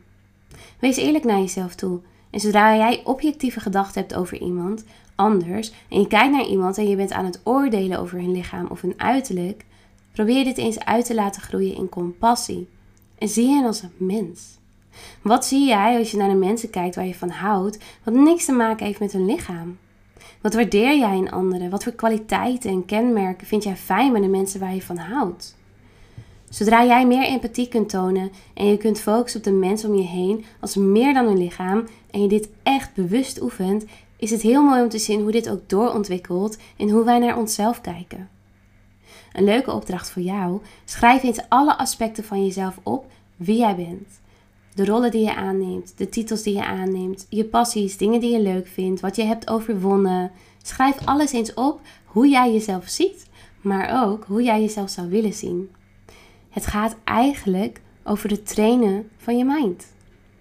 Wees 0.79 0.97
eerlijk 0.97 1.23
naar 1.23 1.39
jezelf 1.39 1.75
toe. 1.75 1.99
En 2.29 2.39
zodra 2.39 2.75
jij 2.75 3.01
objectieve 3.03 3.59
gedachten 3.59 4.01
hebt 4.01 4.15
over 4.15 4.37
iemand 4.37 4.83
anders 5.15 5.71
en 5.89 5.99
je 5.99 6.07
kijkt 6.07 6.31
naar 6.31 6.45
iemand 6.45 6.77
en 6.77 6.89
je 6.89 6.95
bent 6.95 7.11
aan 7.11 7.25
het 7.25 7.39
oordelen 7.43 7.99
over 7.99 8.17
hun 8.17 8.31
lichaam 8.31 8.67
of 8.69 8.81
hun 8.81 8.93
uiterlijk, 8.97 9.65
probeer 10.13 10.43
dit 10.43 10.57
eens 10.57 10.79
uit 10.79 11.05
te 11.05 11.15
laten 11.15 11.41
groeien 11.41 11.75
in 11.75 11.89
compassie. 11.89 12.67
En 13.17 13.29
zie 13.29 13.47
hen 13.47 13.65
als 13.65 13.81
een 13.81 14.07
mens. 14.07 14.57
Wat 15.21 15.45
zie 15.45 15.67
jij 15.67 15.97
als 15.97 16.11
je 16.11 16.17
naar 16.17 16.29
de 16.29 16.35
mensen 16.35 16.69
kijkt 16.69 16.95
waar 16.95 17.05
je 17.05 17.15
van 17.15 17.29
houdt, 17.29 17.77
wat 18.03 18.13
niks 18.13 18.45
te 18.45 18.51
maken 18.51 18.85
heeft 18.85 18.99
met 18.99 19.11
hun 19.11 19.25
lichaam? 19.25 19.77
Wat 20.41 20.53
waardeer 20.53 20.97
jij 20.97 21.17
in 21.17 21.31
anderen? 21.31 21.69
Wat 21.69 21.83
voor 21.83 21.91
kwaliteiten 21.91 22.69
en 22.69 22.85
kenmerken 22.85 23.47
vind 23.47 23.63
jij 23.63 23.75
fijn 23.75 24.11
bij 24.11 24.21
de 24.21 24.27
mensen 24.27 24.59
waar 24.59 24.73
je 24.73 24.81
van 24.81 24.97
houdt? 24.97 25.55
Zodra 26.49 26.85
jij 26.85 27.07
meer 27.07 27.23
empathie 27.23 27.67
kunt 27.67 27.89
tonen 27.89 28.31
en 28.53 28.65
je 28.65 28.77
kunt 28.77 28.99
focussen 28.99 29.39
op 29.39 29.45
de 29.45 29.51
mensen 29.51 29.89
om 29.89 29.95
je 29.95 30.07
heen 30.07 30.45
als 30.59 30.75
meer 30.75 31.13
dan 31.13 31.25
hun 31.25 31.37
lichaam 31.37 31.87
en 32.11 32.21
je 32.21 32.27
dit 32.27 32.49
echt 32.63 32.93
bewust 32.93 33.41
oefent, 33.41 33.85
is 34.17 34.31
het 34.31 34.41
heel 34.41 34.63
mooi 34.63 34.81
om 34.81 34.89
te 34.89 34.97
zien 34.97 35.21
hoe 35.21 35.31
dit 35.31 35.49
ook 35.49 35.69
doorontwikkelt 35.69 36.57
en 36.77 36.89
hoe 36.89 37.03
wij 37.03 37.19
naar 37.19 37.37
onszelf 37.37 37.81
kijken. 37.81 38.29
Een 39.33 39.43
leuke 39.43 39.71
opdracht 39.71 40.09
voor 40.09 40.21
jou: 40.21 40.61
schrijf 40.85 41.23
eens 41.23 41.41
alle 41.49 41.77
aspecten 41.77 42.23
van 42.23 42.45
jezelf 42.45 42.79
op 42.83 43.11
wie 43.35 43.57
jij 43.57 43.75
bent. 43.75 44.21
De 44.73 44.85
rollen 44.85 45.11
die 45.11 45.23
je 45.23 45.35
aanneemt, 45.35 45.93
de 45.97 46.09
titels 46.09 46.43
die 46.43 46.55
je 46.55 46.65
aanneemt, 46.65 47.25
je 47.29 47.45
passies, 47.45 47.97
dingen 47.97 48.19
die 48.19 48.31
je 48.31 48.41
leuk 48.41 48.67
vindt, 48.67 49.01
wat 49.01 49.15
je 49.15 49.23
hebt 49.23 49.49
overwonnen. 49.49 50.31
Schrijf 50.63 51.05
alles 51.05 51.31
eens 51.31 51.53
op 51.53 51.81
hoe 52.05 52.27
jij 52.27 52.51
jezelf 52.53 52.87
ziet, 52.87 53.29
maar 53.61 54.03
ook 54.05 54.25
hoe 54.25 54.43
jij 54.43 54.61
jezelf 54.61 54.89
zou 54.89 55.09
willen 55.09 55.33
zien. 55.33 55.69
Het 56.49 56.65
gaat 56.65 56.95
eigenlijk 57.03 57.81
over 58.03 58.29
het 58.29 58.47
trainen 58.47 59.09
van 59.17 59.37
je 59.37 59.45
mind. 59.45 59.85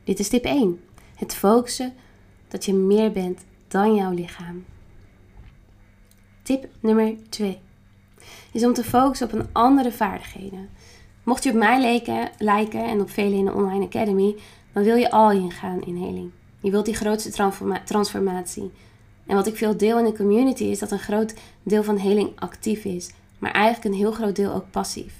Dit 0.04 0.18
is 0.18 0.28
tip 0.28 0.44
1. 0.44 0.80
Het 1.14 1.34
focussen 1.34 1.92
dat 2.48 2.64
je 2.64 2.74
meer 2.74 3.12
bent 3.12 3.44
dan 3.68 3.94
jouw 3.94 4.12
lichaam. 4.12 4.64
Tip 6.42 6.68
nummer 6.80 7.14
2 7.28 7.58
is 8.52 8.64
om 8.64 8.72
te 8.72 8.84
focussen 8.84 9.26
op 9.26 9.32
een 9.32 9.48
andere 9.52 9.92
vaardigheden. 9.92 10.68
Mocht 11.22 11.44
je 11.44 11.50
op 11.50 11.56
mij 11.56 11.80
lijken, 11.80 12.30
lijken 12.38 12.84
en 12.84 13.00
op 13.00 13.10
velen 13.10 13.38
in 13.38 13.44
de 13.44 13.52
Online 13.52 13.84
Academy, 13.84 14.34
dan 14.72 14.82
wil 14.82 14.96
je 14.96 15.10
al 15.10 15.30
ingaan 15.30 15.82
in 15.82 15.96
heling. 15.96 16.30
Je 16.60 16.70
wilt 16.70 16.84
die 16.84 16.94
grootste 16.94 17.52
transformatie. 17.84 18.70
En 19.26 19.36
wat 19.36 19.46
ik 19.46 19.56
veel 19.56 19.76
deel 19.76 19.98
in 19.98 20.04
de 20.04 20.16
community 20.16 20.64
is 20.64 20.78
dat 20.78 20.90
een 20.90 20.98
groot 20.98 21.34
deel 21.62 21.82
van 21.82 21.96
heling 21.96 22.30
actief 22.34 22.84
is, 22.84 23.10
maar 23.38 23.50
eigenlijk 23.50 23.84
een 23.84 24.00
heel 24.00 24.12
groot 24.12 24.36
deel 24.36 24.52
ook 24.52 24.70
passief. 24.70 25.14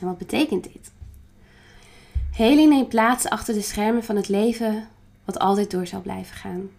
En 0.00 0.06
wat 0.06 0.18
betekent 0.18 0.62
dit? 0.62 0.92
Heling 2.32 2.70
neemt 2.70 2.88
plaats 2.88 3.28
achter 3.28 3.54
de 3.54 3.60
schermen 3.60 4.04
van 4.04 4.16
het 4.16 4.28
leven 4.28 4.88
wat 5.24 5.38
altijd 5.38 5.70
door 5.70 5.86
zal 5.86 6.00
blijven 6.00 6.36
gaan. 6.36 6.70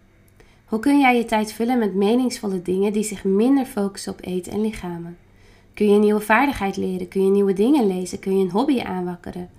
Hoe 0.64 0.78
kun 0.78 1.00
jij 1.00 1.16
je 1.16 1.24
tijd 1.24 1.52
vullen 1.52 1.78
met 1.78 1.94
meningsvolle 1.94 2.62
dingen 2.62 2.92
die 2.92 3.02
zich 3.02 3.24
minder 3.24 3.66
focussen 3.66 4.12
op 4.12 4.18
eten 4.24 4.52
en 4.52 4.60
lichamen? 4.60 5.16
Kun 5.76 5.86
je 5.86 5.94
een 5.94 6.00
nieuwe 6.00 6.20
vaardigheid 6.20 6.76
leren? 6.76 7.08
Kun 7.08 7.24
je 7.24 7.30
nieuwe 7.30 7.52
dingen 7.52 7.86
lezen? 7.86 8.18
Kun 8.18 8.38
je 8.38 8.44
een 8.44 8.50
hobby 8.50 8.80
aanwakkeren? 8.80 9.50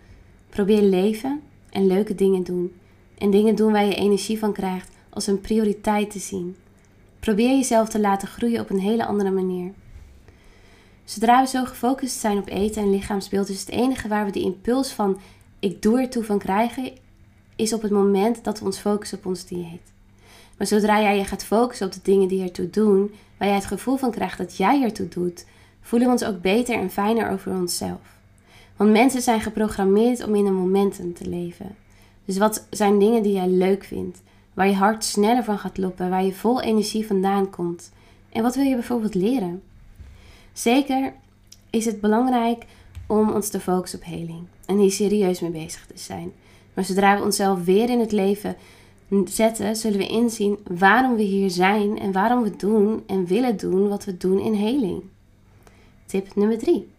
Probeer 0.49 0.81
leven 0.81 1.41
en 1.69 1.87
leuke 1.87 2.15
dingen 2.15 2.43
doen. 2.43 2.73
En 3.17 3.31
dingen 3.31 3.55
doen 3.55 3.71
waar 3.71 3.85
je 3.85 3.95
energie 3.95 4.39
van 4.39 4.53
krijgt 4.53 4.89
als 5.09 5.27
een 5.27 5.41
prioriteit 5.41 6.11
te 6.11 6.19
zien. 6.19 6.55
Probeer 7.19 7.49
jezelf 7.49 7.89
te 7.89 7.99
laten 7.99 8.27
groeien 8.27 8.61
op 8.61 8.69
een 8.69 8.79
hele 8.79 9.05
andere 9.05 9.31
manier. 9.31 9.71
Zodra 11.03 11.41
we 11.41 11.47
zo 11.47 11.63
gefocust 11.63 12.19
zijn 12.19 12.37
op 12.37 12.47
eten 12.47 12.81
en 12.81 12.89
lichaamsbeeld, 12.89 13.49
is 13.49 13.59
het 13.59 13.69
enige 13.69 14.07
waar 14.07 14.25
we 14.25 14.31
de 14.31 14.41
impuls 14.41 14.91
van 14.91 15.19
ik 15.59 15.81
doe 15.81 15.99
ertoe 15.99 16.23
van 16.23 16.39
krijgen, 16.39 16.91
is 17.55 17.73
op 17.73 17.81
het 17.81 17.91
moment 17.91 18.43
dat 18.43 18.59
we 18.59 18.65
ons 18.65 18.77
focussen 18.77 19.17
op 19.17 19.25
ons 19.25 19.45
dieet. 19.45 19.91
Maar 20.57 20.67
zodra 20.67 21.01
jij 21.01 21.17
je 21.17 21.25
gaat 21.25 21.43
focussen 21.43 21.87
op 21.87 21.93
de 21.93 21.99
dingen 22.03 22.27
die 22.27 22.43
ertoe 22.43 22.69
doen, 22.69 23.11
waar 23.37 23.47
jij 23.47 23.57
het 23.57 23.65
gevoel 23.65 23.97
van 23.97 24.11
krijgt 24.11 24.37
dat 24.37 24.57
jij 24.57 24.83
ertoe 24.83 25.07
doet, 25.07 25.45
voelen 25.87 26.07
we 26.07 26.13
ons 26.13 26.23
ook 26.23 26.41
beter 26.41 26.75
en 26.75 26.89
fijner 26.89 27.29
over 27.31 27.51
onszelf. 27.51 27.99
Want 28.75 28.91
mensen 28.91 29.21
zijn 29.21 29.41
geprogrammeerd 29.41 30.23
om 30.23 30.35
in 30.35 30.45
een 30.45 30.53
momentum 30.53 31.13
te 31.13 31.29
leven. 31.29 31.75
Dus 32.25 32.37
wat 32.37 32.67
zijn 32.69 32.99
dingen 32.99 33.23
die 33.23 33.33
jij 33.33 33.47
leuk 33.47 33.83
vindt, 33.83 34.21
waar 34.53 34.67
je 34.67 34.73
hart 34.73 35.03
sneller 35.03 35.43
van 35.43 35.59
gaat 35.59 35.77
lopen, 35.77 36.09
waar 36.09 36.23
je 36.23 36.33
vol 36.33 36.61
energie 36.61 37.07
vandaan 37.07 37.49
komt? 37.49 37.91
En 38.29 38.43
wat 38.43 38.55
wil 38.55 38.63
je 38.63 38.73
bijvoorbeeld 38.73 39.15
leren? 39.15 39.61
Zeker 40.53 41.13
is 41.69 41.85
het 41.85 42.01
belangrijk 42.01 42.65
om 43.07 43.31
ons 43.31 43.49
te 43.49 43.59
focussen 43.59 43.99
op 43.99 44.05
heling 44.05 44.45
en 44.65 44.77
hier 44.77 44.91
serieus 44.91 45.39
mee 45.39 45.51
bezig 45.51 45.85
te 45.85 45.97
zijn. 45.97 46.31
Maar 46.73 46.83
zodra 46.83 47.17
we 47.17 47.23
onszelf 47.23 47.63
weer 47.63 47.89
in 47.89 47.99
het 47.99 48.11
leven 48.11 48.55
zetten, 49.25 49.75
zullen 49.75 49.97
we 49.97 50.07
inzien 50.07 50.57
waarom 50.63 51.15
we 51.15 51.23
hier 51.23 51.49
zijn 51.49 51.99
en 51.99 52.11
waarom 52.11 52.43
we 52.43 52.55
doen 52.55 53.03
en 53.05 53.25
willen 53.25 53.57
doen 53.57 53.87
wat 53.87 54.05
we 54.05 54.17
doen 54.17 54.39
in 54.39 54.53
heling. 54.53 55.03
Tip 56.07 56.35
nummer 56.35 56.57
3. 56.57 56.89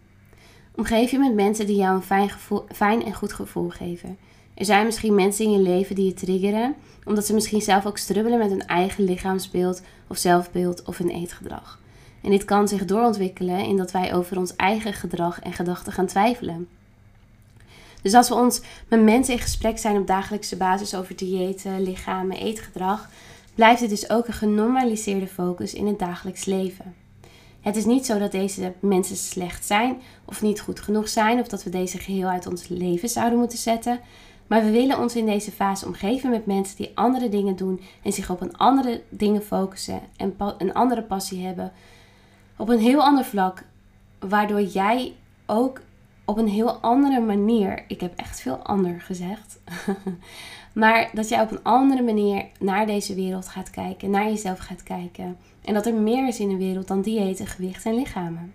Omgeef 0.75 1.11
je 1.11 1.19
met 1.19 1.33
mensen 1.33 1.65
die 1.65 1.75
jou 1.75 1.95
een 1.95 2.01
fijn, 2.01 2.29
gevoel, 2.29 2.65
fijn 2.71 3.05
en 3.05 3.13
goed 3.13 3.33
gevoel 3.33 3.69
geven. 3.69 4.17
Er 4.53 4.65
zijn 4.65 4.85
misschien 4.85 5.15
mensen 5.15 5.45
in 5.45 5.51
je 5.51 5.59
leven 5.59 5.95
die 5.95 6.05
je 6.05 6.13
triggeren, 6.13 6.75
omdat 7.05 7.25
ze 7.25 7.33
misschien 7.33 7.61
zelf 7.61 7.85
ook 7.85 7.97
strubbelen 7.97 8.37
met 8.37 8.49
hun 8.49 8.65
eigen 8.65 9.03
lichaamsbeeld 9.03 9.81
of 10.07 10.17
zelfbeeld 10.17 10.83
of 10.83 10.97
hun 10.97 11.09
eetgedrag. 11.09 11.79
En 12.21 12.29
dit 12.29 12.45
kan 12.45 12.67
zich 12.67 12.85
doorontwikkelen 12.85 13.65
in 13.65 13.77
dat 13.77 13.91
wij 13.91 14.13
over 14.13 14.37
ons 14.37 14.55
eigen 14.55 14.93
gedrag 14.93 15.39
en 15.39 15.53
gedachten 15.53 15.93
gaan 15.93 16.07
twijfelen. 16.07 16.67
Dus 18.01 18.13
als 18.13 18.29
we 18.29 18.35
ons 18.35 18.61
met 18.87 19.03
mensen 19.03 19.33
in 19.33 19.39
gesprek 19.39 19.77
zijn 19.77 19.97
op 19.97 20.07
dagelijkse 20.07 20.57
basis 20.57 20.95
over 20.95 21.15
diëten, 21.15 21.83
lichamen, 21.83 22.37
eetgedrag, 22.37 23.09
blijft 23.55 23.81
het 23.81 23.89
dus 23.89 24.09
ook 24.09 24.27
een 24.27 24.33
genormaliseerde 24.33 25.27
focus 25.27 25.73
in 25.73 25.87
het 25.87 25.99
dagelijks 25.99 26.45
leven. 26.45 26.98
Het 27.69 27.77
is 27.77 27.85
niet 27.85 28.05
zo 28.05 28.19
dat 28.19 28.31
deze 28.31 28.73
mensen 28.79 29.15
slecht 29.15 29.65
zijn 29.65 30.01
of 30.25 30.41
niet 30.41 30.61
goed 30.61 30.79
genoeg 30.79 31.09
zijn 31.09 31.39
of 31.39 31.47
dat 31.47 31.63
we 31.63 31.69
deze 31.69 31.97
geheel 31.97 32.27
uit 32.27 32.47
ons 32.47 32.67
leven 32.67 33.09
zouden 33.09 33.39
moeten 33.39 33.57
zetten. 33.57 33.99
Maar 34.47 34.63
we 34.63 34.71
willen 34.71 34.99
ons 34.99 35.15
in 35.15 35.25
deze 35.25 35.51
fase 35.51 35.85
omgeven 35.85 36.29
met 36.29 36.45
mensen 36.45 36.77
die 36.77 36.91
andere 36.95 37.29
dingen 37.29 37.55
doen 37.55 37.81
en 38.03 38.13
zich 38.13 38.29
op 38.29 38.41
een 38.41 38.57
andere 38.57 39.01
dingen 39.09 39.41
focussen 39.41 40.01
en 40.15 40.35
een 40.57 40.73
andere 40.73 41.03
passie 41.03 41.45
hebben. 41.45 41.71
Op 42.57 42.69
een 42.69 42.79
heel 42.79 43.01
ander 43.01 43.25
vlak, 43.25 43.63
waardoor 44.19 44.61
jij 44.61 45.13
ook 45.45 45.81
op 46.25 46.37
een 46.37 46.47
heel 46.47 46.71
andere 46.71 47.19
manier, 47.19 47.83
ik 47.87 48.01
heb 48.01 48.13
echt 48.15 48.41
veel 48.41 48.57
ander 48.57 49.01
gezegd, 49.01 49.59
maar 50.79 51.09
dat 51.13 51.29
jij 51.29 51.41
op 51.41 51.51
een 51.51 51.63
andere 51.63 52.01
manier 52.01 52.45
naar 52.59 52.85
deze 52.85 53.15
wereld 53.15 53.47
gaat 53.47 53.69
kijken, 53.69 54.09
naar 54.09 54.25
jezelf 54.25 54.59
gaat 54.59 54.83
kijken. 54.83 55.37
En 55.61 55.73
dat 55.73 55.85
er 55.85 55.93
meer 55.93 56.27
is 56.27 56.39
in 56.39 56.49
de 56.49 56.57
wereld 56.57 56.87
dan 56.87 57.01
diëten, 57.01 57.47
gewicht 57.47 57.85
en 57.85 57.95
lichamen. 57.95 58.53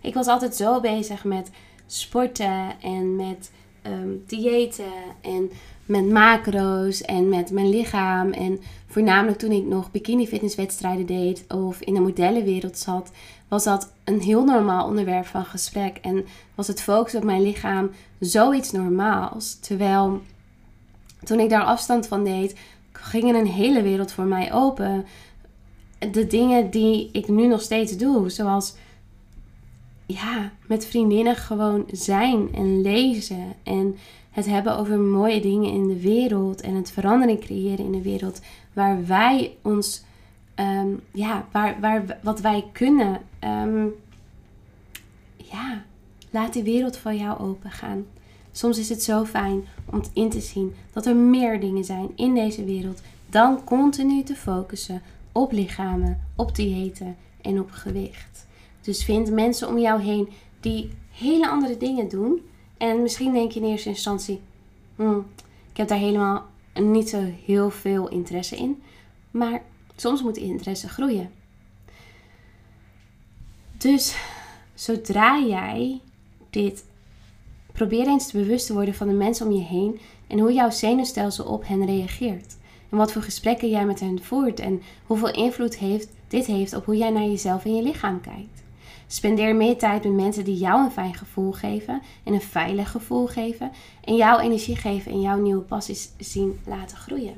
Ik 0.00 0.14
was 0.14 0.26
altijd 0.26 0.56
zo 0.56 0.80
bezig 0.80 1.24
met 1.24 1.50
sporten 1.86 2.80
en 2.80 3.16
met 3.16 3.50
um, 3.86 4.24
diëten 4.26 4.92
en 5.20 5.50
met 5.86 6.10
macro's 6.10 7.02
en 7.02 7.28
met 7.28 7.50
mijn 7.50 7.68
lichaam. 7.68 8.32
En 8.32 8.60
voornamelijk 8.86 9.38
toen 9.38 9.52
ik 9.52 9.64
nog 9.64 9.90
bikini 9.90 10.26
fitnesswedstrijden 10.26 11.06
deed 11.06 11.44
of 11.48 11.80
in 11.80 11.94
de 11.94 12.00
modellenwereld 12.00 12.78
zat, 12.78 13.10
was 13.48 13.64
dat 13.64 13.92
een 14.04 14.20
heel 14.20 14.44
normaal 14.44 14.86
onderwerp 14.86 15.26
van 15.26 15.44
gesprek. 15.44 15.96
En 15.96 16.24
was 16.54 16.66
het 16.66 16.82
focus 16.82 17.14
op 17.14 17.24
mijn 17.24 17.42
lichaam 17.42 17.90
zoiets 18.18 18.70
normaals. 18.70 19.54
Terwijl 19.54 20.22
toen 21.24 21.40
ik 21.40 21.50
daar 21.50 21.64
afstand 21.64 22.06
van 22.06 22.24
deed, 22.24 22.56
ging 22.92 23.28
er 23.28 23.34
een 23.34 23.46
hele 23.46 23.82
wereld 23.82 24.12
voor 24.12 24.24
mij 24.24 24.52
open. 24.52 25.04
De 26.12 26.26
dingen 26.26 26.70
die 26.70 27.08
ik 27.12 27.28
nu 27.28 27.46
nog 27.46 27.60
steeds 27.60 27.96
doe, 27.96 28.30
zoals 28.30 28.74
ja, 30.06 30.52
met 30.66 30.86
vriendinnen 30.86 31.36
gewoon 31.36 31.84
zijn 31.92 32.54
en 32.54 32.82
lezen 32.82 33.54
en 33.62 33.96
het 34.30 34.46
hebben 34.46 34.76
over 34.76 34.98
mooie 34.98 35.40
dingen 35.40 35.72
in 35.72 35.88
de 35.88 36.00
wereld 36.00 36.60
en 36.60 36.74
het 36.74 36.90
verandering 36.90 37.40
creëren 37.40 37.84
in 37.84 37.92
de 37.92 38.02
wereld 38.02 38.40
waar 38.72 39.06
wij 39.06 39.56
ons, 39.62 40.04
ehm, 40.54 40.88
ja, 41.12 41.46
waar, 41.52 41.80
waar, 41.80 42.18
wat 42.22 42.40
wij 42.40 42.64
kunnen. 42.72 43.20
Um, 43.44 43.94
ja, 45.36 45.84
laat 46.30 46.52
die 46.52 46.62
wereld 46.62 46.96
voor 46.96 47.14
jou 47.14 47.40
open 47.40 47.70
gaan. 47.70 48.04
Soms 48.56 48.78
is 48.78 48.88
het 48.88 49.02
zo 49.02 49.24
fijn 49.24 49.64
om 49.90 50.02
in 50.12 50.30
te 50.30 50.40
zien 50.40 50.74
dat 50.92 51.06
er 51.06 51.16
meer 51.16 51.60
dingen 51.60 51.84
zijn 51.84 52.08
in 52.16 52.34
deze 52.34 52.64
wereld 52.64 53.00
dan 53.26 53.64
continu 53.64 54.22
te 54.22 54.34
focussen 54.34 55.02
op 55.32 55.52
lichamen, 55.52 56.20
op 56.36 56.54
diëten 56.54 57.16
en 57.40 57.60
op 57.60 57.70
gewicht. 57.70 58.46
Dus 58.80 59.04
vind 59.04 59.30
mensen 59.30 59.68
om 59.68 59.78
jou 59.78 60.02
heen 60.02 60.28
die 60.60 60.90
hele 61.10 61.48
andere 61.48 61.76
dingen 61.76 62.08
doen. 62.08 62.40
En 62.76 63.02
misschien 63.02 63.32
denk 63.32 63.52
je 63.52 63.60
in 63.60 63.66
eerste 63.66 63.88
instantie: 63.88 64.40
hmm, 64.96 65.26
ik 65.70 65.76
heb 65.76 65.88
daar 65.88 65.98
helemaal 65.98 66.46
niet 66.74 67.08
zo 67.08 67.22
heel 67.44 67.70
veel 67.70 68.08
interesse 68.08 68.56
in. 68.56 68.82
Maar 69.30 69.62
soms 69.96 70.22
moet 70.22 70.36
interesse 70.36 70.88
groeien. 70.88 71.30
Dus 73.76 74.16
zodra 74.74 75.38
jij 75.38 76.00
dit 76.50 76.84
probeer 77.74 78.06
eens 78.06 78.26
te 78.26 78.38
bewust 78.38 78.66
te 78.66 78.72
worden 78.72 78.94
van 78.94 79.08
de 79.08 79.14
mensen 79.14 79.46
om 79.46 79.52
je 79.52 79.62
heen 79.62 80.00
en 80.26 80.38
hoe 80.38 80.52
jouw 80.52 80.70
zenuwstelsel 80.70 81.44
op 81.44 81.66
hen 81.66 81.86
reageert. 81.86 82.56
En 82.90 82.96
wat 82.96 83.12
voor 83.12 83.22
gesprekken 83.22 83.68
jij 83.68 83.84
met 83.84 84.00
hen 84.00 84.22
voert 84.22 84.60
en 84.60 84.82
hoeveel 85.06 85.32
invloed 85.32 85.76
heeft, 85.76 86.08
dit 86.28 86.46
heeft 86.46 86.74
op 86.74 86.84
hoe 86.84 86.96
jij 86.96 87.10
naar 87.10 87.22
jezelf 87.22 87.64
en 87.64 87.76
je 87.76 87.82
lichaam 87.82 88.20
kijkt. 88.20 88.62
Spendeer 89.06 89.56
meer 89.56 89.78
tijd 89.78 90.04
met 90.04 90.12
mensen 90.12 90.44
die 90.44 90.56
jou 90.56 90.84
een 90.84 90.90
fijn 90.90 91.14
gevoel 91.14 91.52
geven 91.52 92.02
en 92.24 92.32
een 92.32 92.40
veilig 92.40 92.90
gevoel 92.90 93.26
geven 93.26 93.70
en 94.04 94.16
jouw 94.16 94.38
energie 94.38 94.76
geven 94.76 95.12
en 95.12 95.20
jouw 95.20 95.40
nieuwe 95.40 95.62
passies 95.62 96.10
zien 96.18 96.60
laten 96.66 96.96
groeien. 96.96 97.34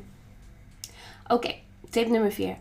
Oké, 1.29 1.55
tip 1.91 2.09
nummer 2.09 2.33
4. 2.33 2.57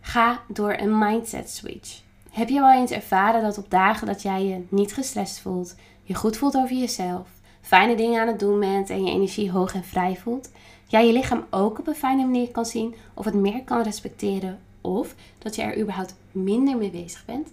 Ga 0.00 0.42
door 0.48 0.72
een 0.72 0.98
mindset 0.98 1.50
switch. 1.50 2.00
Heb 2.30 2.48
je 2.48 2.60
wel 2.60 2.72
eens 2.72 2.90
ervaren 2.90 3.42
dat 3.42 3.58
op 3.58 3.70
dagen 3.70 4.06
dat 4.06 4.22
jij 4.22 4.44
je 4.44 4.64
niet 4.68 4.94
gestrest 4.94 5.38
voelt, 5.38 5.74
je 6.06 6.14
goed 6.14 6.36
voelt 6.36 6.56
over 6.56 6.76
jezelf, 6.76 7.28
fijne 7.60 7.96
dingen 7.96 8.20
aan 8.20 8.26
het 8.26 8.38
doen 8.38 8.60
bent 8.60 8.90
en 8.90 9.04
je 9.04 9.10
energie 9.10 9.50
hoog 9.50 9.74
en 9.74 9.84
vrij 9.84 10.16
voelt, 10.16 10.50
jij 10.86 11.06
je 11.06 11.12
lichaam 11.12 11.44
ook 11.50 11.78
op 11.78 11.86
een 11.86 11.94
fijne 11.94 12.24
manier 12.24 12.50
kan 12.50 12.66
zien 12.66 12.94
of 13.14 13.24
het 13.24 13.34
meer 13.34 13.62
kan 13.64 13.82
respecteren 13.82 14.58
of 14.80 15.14
dat 15.38 15.54
je 15.54 15.62
er 15.62 15.80
überhaupt 15.80 16.14
minder 16.32 16.76
mee 16.76 16.90
bezig 16.90 17.24
bent? 17.24 17.52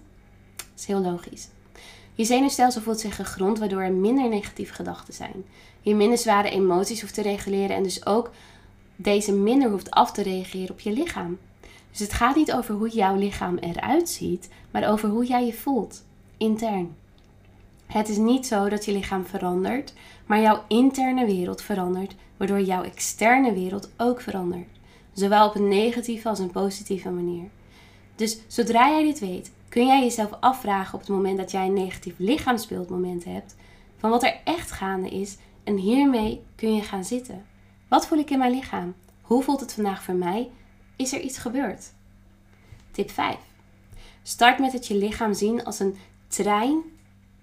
Dat 0.56 0.66
is 0.76 0.86
heel 0.86 1.00
logisch. 1.00 1.48
Je 2.14 2.24
zenuwstelsel 2.24 2.82
voelt 2.82 3.00
zich 3.00 3.16
gegrond 3.16 3.58
waardoor 3.58 3.80
er 3.80 3.92
minder 3.92 4.28
negatieve 4.28 4.74
gedachten 4.74 5.14
zijn. 5.14 5.44
Je 5.80 5.94
minder 5.94 6.18
zware 6.18 6.50
emoties 6.50 7.00
hoeft 7.00 7.14
te 7.14 7.22
reguleren 7.22 7.76
en 7.76 7.82
dus 7.82 8.06
ook 8.06 8.30
deze 8.96 9.32
minder 9.32 9.70
hoeft 9.70 9.90
af 9.90 10.12
te 10.12 10.22
reageren 10.22 10.70
op 10.70 10.80
je 10.80 10.92
lichaam. 10.92 11.38
Dus 11.90 12.00
het 12.00 12.12
gaat 12.12 12.36
niet 12.36 12.52
over 12.52 12.74
hoe 12.74 12.88
jouw 12.88 13.16
lichaam 13.16 13.56
eruit 13.56 14.08
ziet, 14.08 14.48
maar 14.70 14.90
over 14.90 15.08
hoe 15.08 15.26
jij 15.26 15.46
je 15.46 15.52
voelt, 15.52 16.04
intern. 16.36 16.94
Het 17.86 18.08
is 18.08 18.16
niet 18.16 18.46
zo 18.46 18.68
dat 18.68 18.84
je 18.84 18.92
lichaam 18.92 19.26
verandert, 19.26 19.92
maar 20.26 20.40
jouw 20.40 20.64
interne 20.68 21.26
wereld 21.26 21.62
verandert, 21.62 22.14
waardoor 22.36 22.60
jouw 22.60 22.82
externe 22.82 23.52
wereld 23.52 23.90
ook 23.96 24.20
verandert. 24.20 24.68
Zowel 25.12 25.48
op 25.48 25.54
een 25.54 25.68
negatieve 25.68 26.28
als 26.28 26.38
een 26.38 26.50
positieve 26.50 27.10
manier. 27.10 27.48
Dus 28.16 28.38
zodra 28.46 28.88
jij 28.88 29.02
dit 29.02 29.18
weet, 29.18 29.52
kun 29.68 29.86
jij 29.86 30.02
jezelf 30.02 30.30
afvragen 30.40 30.94
op 30.94 31.00
het 31.00 31.08
moment 31.08 31.38
dat 31.38 31.50
jij 31.50 31.66
een 31.66 31.72
negatief 31.72 32.14
lichaamsbeeldmoment 32.16 33.24
hebt, 33.24 33.56
van 33.96 34.10
wat 34.10 34.22
er 34.22 34.40
echt 34.44 34.70
gaande 34.70 35.08
is 35.08 35.36
en 35.64 35.76
hiermee 35.76 36.42
kun 36.54 36.74
je 36.74 36.82
gaan 36.82 37.04
zitten. 37.04 37.46
Wat 37.88 38.06
voel 38.06 38.18
ik 38.18 38.30
in 38.30 38.38
mijn 38.38 38.54
lichaam? 38.54 38.94
Hoe 39.20 39.42
voelt 39.42 39.60
het 39.60 39.72
vandaag 39.72 40.02
voor 40.02 40.14
mij? 40.14 40.50
Is 40.96 41.12
er 41.12 41.20
iets 41.20 41.38
gebeurd? 41.38 41.92
Tip 42.90 43.10
5. 43.10 43.36
Start 44.22 44.58
met 44.58 44.72
het 44.72 44.86
je 44.86 44.96
lichaam 44.96 45.34
zien 45.34 45.64
als 45.64 45.80
een 45.80 45.96
trein 46.28 46.82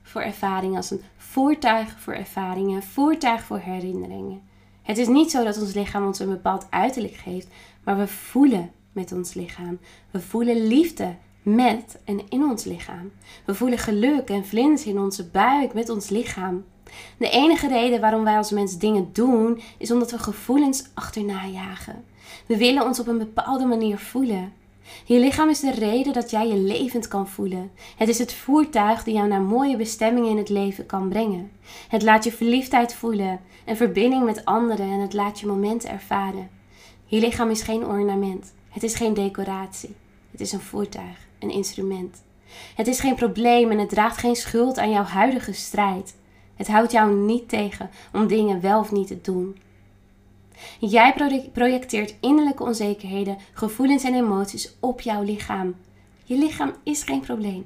voor 0.02 0.22
ervaringen, 0.22 0.78
als 0.78 0.92
een 0.92 1.02
voertuig 1.18 2.00
voor 2.00 2.14
ervaringen, 2.14 2.84
voertuig 2.84 3.44
voor 3.44 3.60
herinneringen. 3.60 4.42
Het 4.82 4.98
is 4.98 5.08
niet 5.08 5.32
zo 5.32 5.44
dat 5.44 5.62
ons 5.62 5.74
lichaam 5.74 6.06
ons 6.06 6.20
een 6.20 6.30
bepaald 6.30 6.68
uiterlijk 6.70 7.16
geeft, 7.16 7.48
maar 7.84 7.98
we 7.98 8.08
voelen 8.08 8.72
met 8.92 9.12
ons 9.12 9.34
lichaam. 9.34 9.80
We 10.12 10.22
voelen 10.22 10.68
liefde 10.68 11.16
met 11.42 12.00
en 12.06 12.30
in 12.30 12.44
ons 12.44 12.64
lichaam. 12.64 13.12
We 13.46 13.56
voelen 13.56 13.80
geluk 13.80 14.30
en 14.30 14.46
vlins 14.46 14.86
in 14.86 15.00
onze 15.00 15.30
buik 15.30 15.74
met 15.74 15.90
ons 15.90 16.10
lichaam. 16.10 16.64
De 17.18 17.30
enige 17.30 17.68
reden 17.68 18.02
waarom 18.02 18.24
wij 18.24 18.38
als 18.38 18.52
mens 18.52 18.78
dingen 18.78 19.10
doen, 19.14 19.62
is 19.78 19.92
omdat 19.92 20.12
we 20.12 20.18
gevoelens 20.18 20.84
achterna 20.94 21.46
jagen. 21.46 22.04
We 22.46 22.58
willen 22.58 22.86
ons 22.86 23.00
op 23.00 23.08
een 23.08 23.18
bepaalde 23.18 23.66
manier 23.66 23.98
voelen. 23.98 24.54
Je 25.06 25.20
lichaam 25.20 25.50
is 25.50 25.60
de 25.60 25.72
reden 25.72 26.14
dat 26.14 26.30
jij 26.30 26.48
je 26.48 26.56
levend 26.56 27.08
kan 27.08 27.28
voelen. 27.28 27.72
Het 27.98 28.10
is 28.10 28.20
het 28.20 28.34
voertuig 28.34 29.04
die 29.04 29.14
jou 29.14 29.28
naar 29.28 29.42
mooie 29.42 29.78
bestemmingen 29.78 30.30
in 30.30 30.38
het 30.38 30.50
leven 30.50 30.86
kan 30.86 31.10
brengen. 31.10 31.52
Het 31.88 32.02
laat 32.02 32.24
je 32.24 32.32
verliefdheid 32.32 32.94
voelen 32.94 33.40
en 33.66 33.78
verbinding 33.78 34.24
met 34.24 34.46
anderen 34.46 34.92
en 34.92 35.00
het 35.00 35.14
laat 35.14 35.40
je 35.40 35.48
momenten 35.48 35.90
ervaren. 35.90 36.50
Je 37.06 37.20
lichaam 37.20 37.50
is 37.50 37.62
geen 37.62 37.86
ornament. 37.86 38.54
Het 38.70 38.84
is 38.84 38.96
geen 38.96 39.14
decoratie. 39.14 39.96
Het 40.32 40.42
is 40.42 40.52
een 40.52 40.62
voertuig, 40.62 41.28
een 41.40 41.52
instrument. 41.52 42.24
Het 42.76 42.88
is 42.88 43.00
geen 43.00 43.16
probleem 43.16 43.72
en 43.72 43.80
het 43.80 43.90
draagt 43.90 44.18
geen 44.18 44.36
schuld 44.36 44.78
aan 44.78 44.92
jouw 44.92 45.04
huidige 45.04 45.54
strijd. 45.54 46.16
Het 46.56 46.68
houdt 46.68 46.92
jou 46.92 47.16
niet 47.16 47.50
tegen 47.50 47.90
om 48.14 48.28
dingen 48.28 48.62
wel 48.62 48.80
of 48.80 48.92
niet 48.92 49.08
te 49.08 49.22
doen. 49.22 49.58
Jij 50.80 51.14
projecteert 51.54 52.16
innerlijke 52.22 52.64
onzekerheden, 52.64 53.38
gevoelens 53.54 54.04
en 54.04 54.14
emoties 54.14 54.76
op 54.80 55.02
jouw 55.02 55.24
lichaam. 55.24 55.76
Je 56.24 56.38
lichaam 56.38 56.74
is 56.84 57.04
geen 57.04 57.20
probleem. 57.20 57.66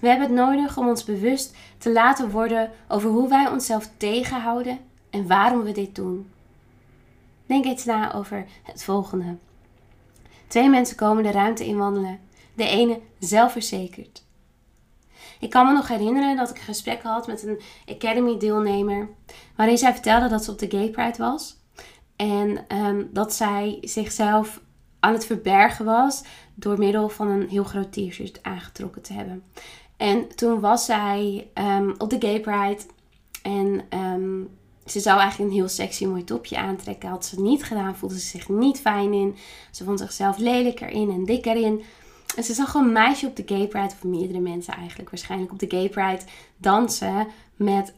We 0.00 0.08
hebben 0.08 0.26
het 0.26 0.36
nodig 0.36 0.76
om 0.76 0.88
ons 0.88 1.04
bewust 1.04 1.56
te 1.78 1.92
laten 1.92 2.30
worden 2.30 2.70
over 2.88 3.10
hoe 3.10 3.28
wij 3.28 3.48
onszelf 3.48 3.90
tegenhouden 3.96 4.78
en 5.10 5.26
waarom 5.26 5.62
we 5.62 5.72
dit 5.72 5.94
doen. 5.94 6.30
Denk 7.46 7.64
eens 7.64 7.84
na 7.84 8.14
over 8.14 8.46
het 8.62 8.84
volgende. 8.84 9.36
Twee 10.46 10.68
mensen 10.68 10.96
komen 10.96 11.22
de 11.22 11.30
ruimte 11.30 11.66
in 11.66 11.76
wandelen. 11.76 12.20
De 12.54 12.68
ene 12.68 13.00
zelfverzekerd. 13.18 14.26
Ik 15.40 15.50
kan 15.50 15.66
me 15.66 15.72
nog 15.72 15.88
herinneren 15.88 16.36
dat 16.36 16.50
ik 16.50 16.56
een 16.56 16.62
gesprek 16.62 17.02
had 17.02 17.26
met 17.26 17.42
een 17.42 17.60
Academy 17.86 18.38
deelnemer. 18.38 19.08
Waarin 19.56 19.78
zij 19.78 19.92
vertelde 19.92 20.28
dat 20.28 20.44
ze 20.44 20.50
op 20.50 20.58
de 20.58 20.70
Gay 20.70 20.90
Pride 20.90 21.18
was. 21.18 21.57
En 22.18 22.64
ehm, 22.68 23.04
dat 23.10 23.34
zij 23.34 23.78
zichzelf 23.80 24.60
aan 25.00 25.12
het 25.12 25.26
verbergen 25.26 25.84
was 25.84 26.22
door 26.54 26.78
middel 26.78 27.08
van 27.08 27.28
een 27.28 27.48
heel 27.48 27.64
groot 27.64 27.92
t-shirt 27.92 28.42
aangetrokken 28.42 29.02
te 29.02 29.12
hebben. 29.12 29.42
En 29.96 30.34
toen 30.34 30.60
was 30.60 30.84
zij 30.84 31.48
ehm, 31.54 31.90
op 31.98 32.10
de 32.10 32.16
Gay 32.20 32.40
Pride 32.40 32.82
en 33.42 33.80
ehm, 33.88 34.40
ze 34.86 35.00
zou 35.00 35.20
eigenlijk 35.20 35.50
een 35.50 35.56
heel 35.56 35.68
sexy 35.68 36.06
mooi 36.06 36.24
topje 36.24 36.56
aantrekken. 36.56 37.08
Had 37.08 37.26
ze 37.26 37.40
niet 37.40 37.64
gedaan, 37.64 37.96
voelde 37.96 38.18
ze 38.20 38.26
zich 38.26 38.48
niet 38.48 38.80
fijn 38.80 39.12
in. 39.12 39.36
Ze 39.70 39.84
vond 39.84 39.98
zichzelf 39.98 40.38
lelijk 40.38 40.80
erin 40.80 41.10
en 41.10 41.24
dik 41.24 41.46
erin. 41.46 41.82
En 42.38 42.44
ze 42.44 42.54
zag 42.54 42.74
een 42.74 42.92
meisje 42.92 43.26
op 43.26 43.36
de 43.36 43.42
Gay 43.46 43.66
Pride, 43.66 43.94
of 43.94 44.04
meerdere 44.04 44.40
mensen 44.40 44.74
eigenlijk 44.74 45.10
waarschijnlijk 45.10 45.52
op 45.52 45.58
de 45.58 45.66
Gay 45.68 45.88
Pride, 45.88 46.20
dansen 46.56 47.26
met 47.56 47.94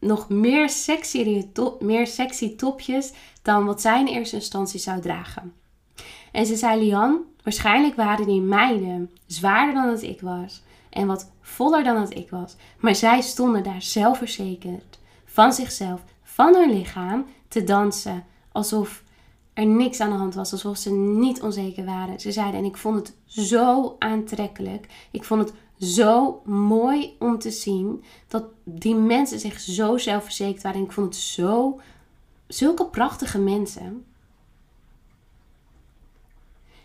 nog 0.00 0.28
meer 0.28 0.70
sexy, 0.70 1.46
meer 1.80 2.06
sexy 2.06 2.56
topjes 2.56 3.12
dan 3.42 3.64
wat 3.64 3.80
zij 3.80 4.00
in 4.00 4.06
eerste 4.06 4.36
instantie 4.36 4.80
zou 4.80 5.00
dragen. 5.00 5.52
En 6.32 6.46
ze 6.46 6.56
zei, 6.56 6.84
Lian, 6.84 7.20
waarschijnlijk 7.42 7.96
waren 7.96 8.26
die 8.26 8.40
meiden 8.40 9.10
zwaarder 9.26 9.74
dan 9.74 9.86
dat 9.86 10.02
ik 10.02 10.20
was 10.20 10.62
en 10.90 11.06
wat 11.06 11.30
voller 11.40 11.84
dan 11.84 11.96
dat 11.96 12.14
ik 12.14 12.30
was. 12.30 12.56
Maar 12.78 12.94
zij 12.94 13.20
stonden 13.20 13.62
daar 13.62 13.82
zelfverzekerd 13.82 14.98
van 15.24 15.52
zichzelf, 15.52 16.00
van 16.22 16.54
hun 16.54 16.72
lichaam, 16.72 17.26
te 17.48 17.64
dansen 17.64 18.24
alsof 18.52 19.02
er 19.56 19.66
niks 19.66 20.00
aan 20.00 20.10
de 20.10 20.16
hand 20.16 20.34
was, 20.34 20.52
alsof 20.52 20.76
ze 20.76 20.90
niet 20.92 21.42
onzeker 21.42 21.84
waren. 21.84 22.20
Ze 22.20 22.32
zeiden, 22.32 22.60
en 22.60 22.66
ik 22.66 22.76
vond 22.76 22.96
het 22.96 23.16
zo 23.26 23.96
aantrekkelijk. 23.98 24.86
Ik 25.10 25.24
vond 25.24 25.40
het 25.40 25.52
zo 25.90 26.42
mooi 26.44 27.16
om 27.18 27.38
te 27.38 27.50
zien 27.50 28.04
dat 28.28 28.44
die 28.64 28.94
mensen 28.94 29.40
zich 29.40 29.60
zo 29.60 29.98
zelfverzekerd 29.98 30.62
waren. 30.62 30.78
En 30.78 30.84
ik 30.84 30.92
vond 30.92 31.14
het 31.14 31.24
zo, 31.24 31.80
zulke 32.46 32.86
prachtige 32.86 33.38
mensen. 33.38 34.04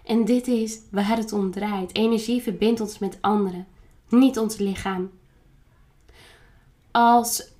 En 0.05 0.25
dit 0.25 0.47
is 0.47 0.79
waar 0.91 1.17
het 1.17 1.33
om 1.33 1.51
draait. 1.51 1.95
Energie 1.95 2.41
verbindt 2.41 2.81
ons 2.81 2.99
met 2.99 3.17
anderen, 3.21 3.67
niet 4.09 4.39
ons 4.39 4.57
lichaam. 4.57 5.11
Als 6.91 7.51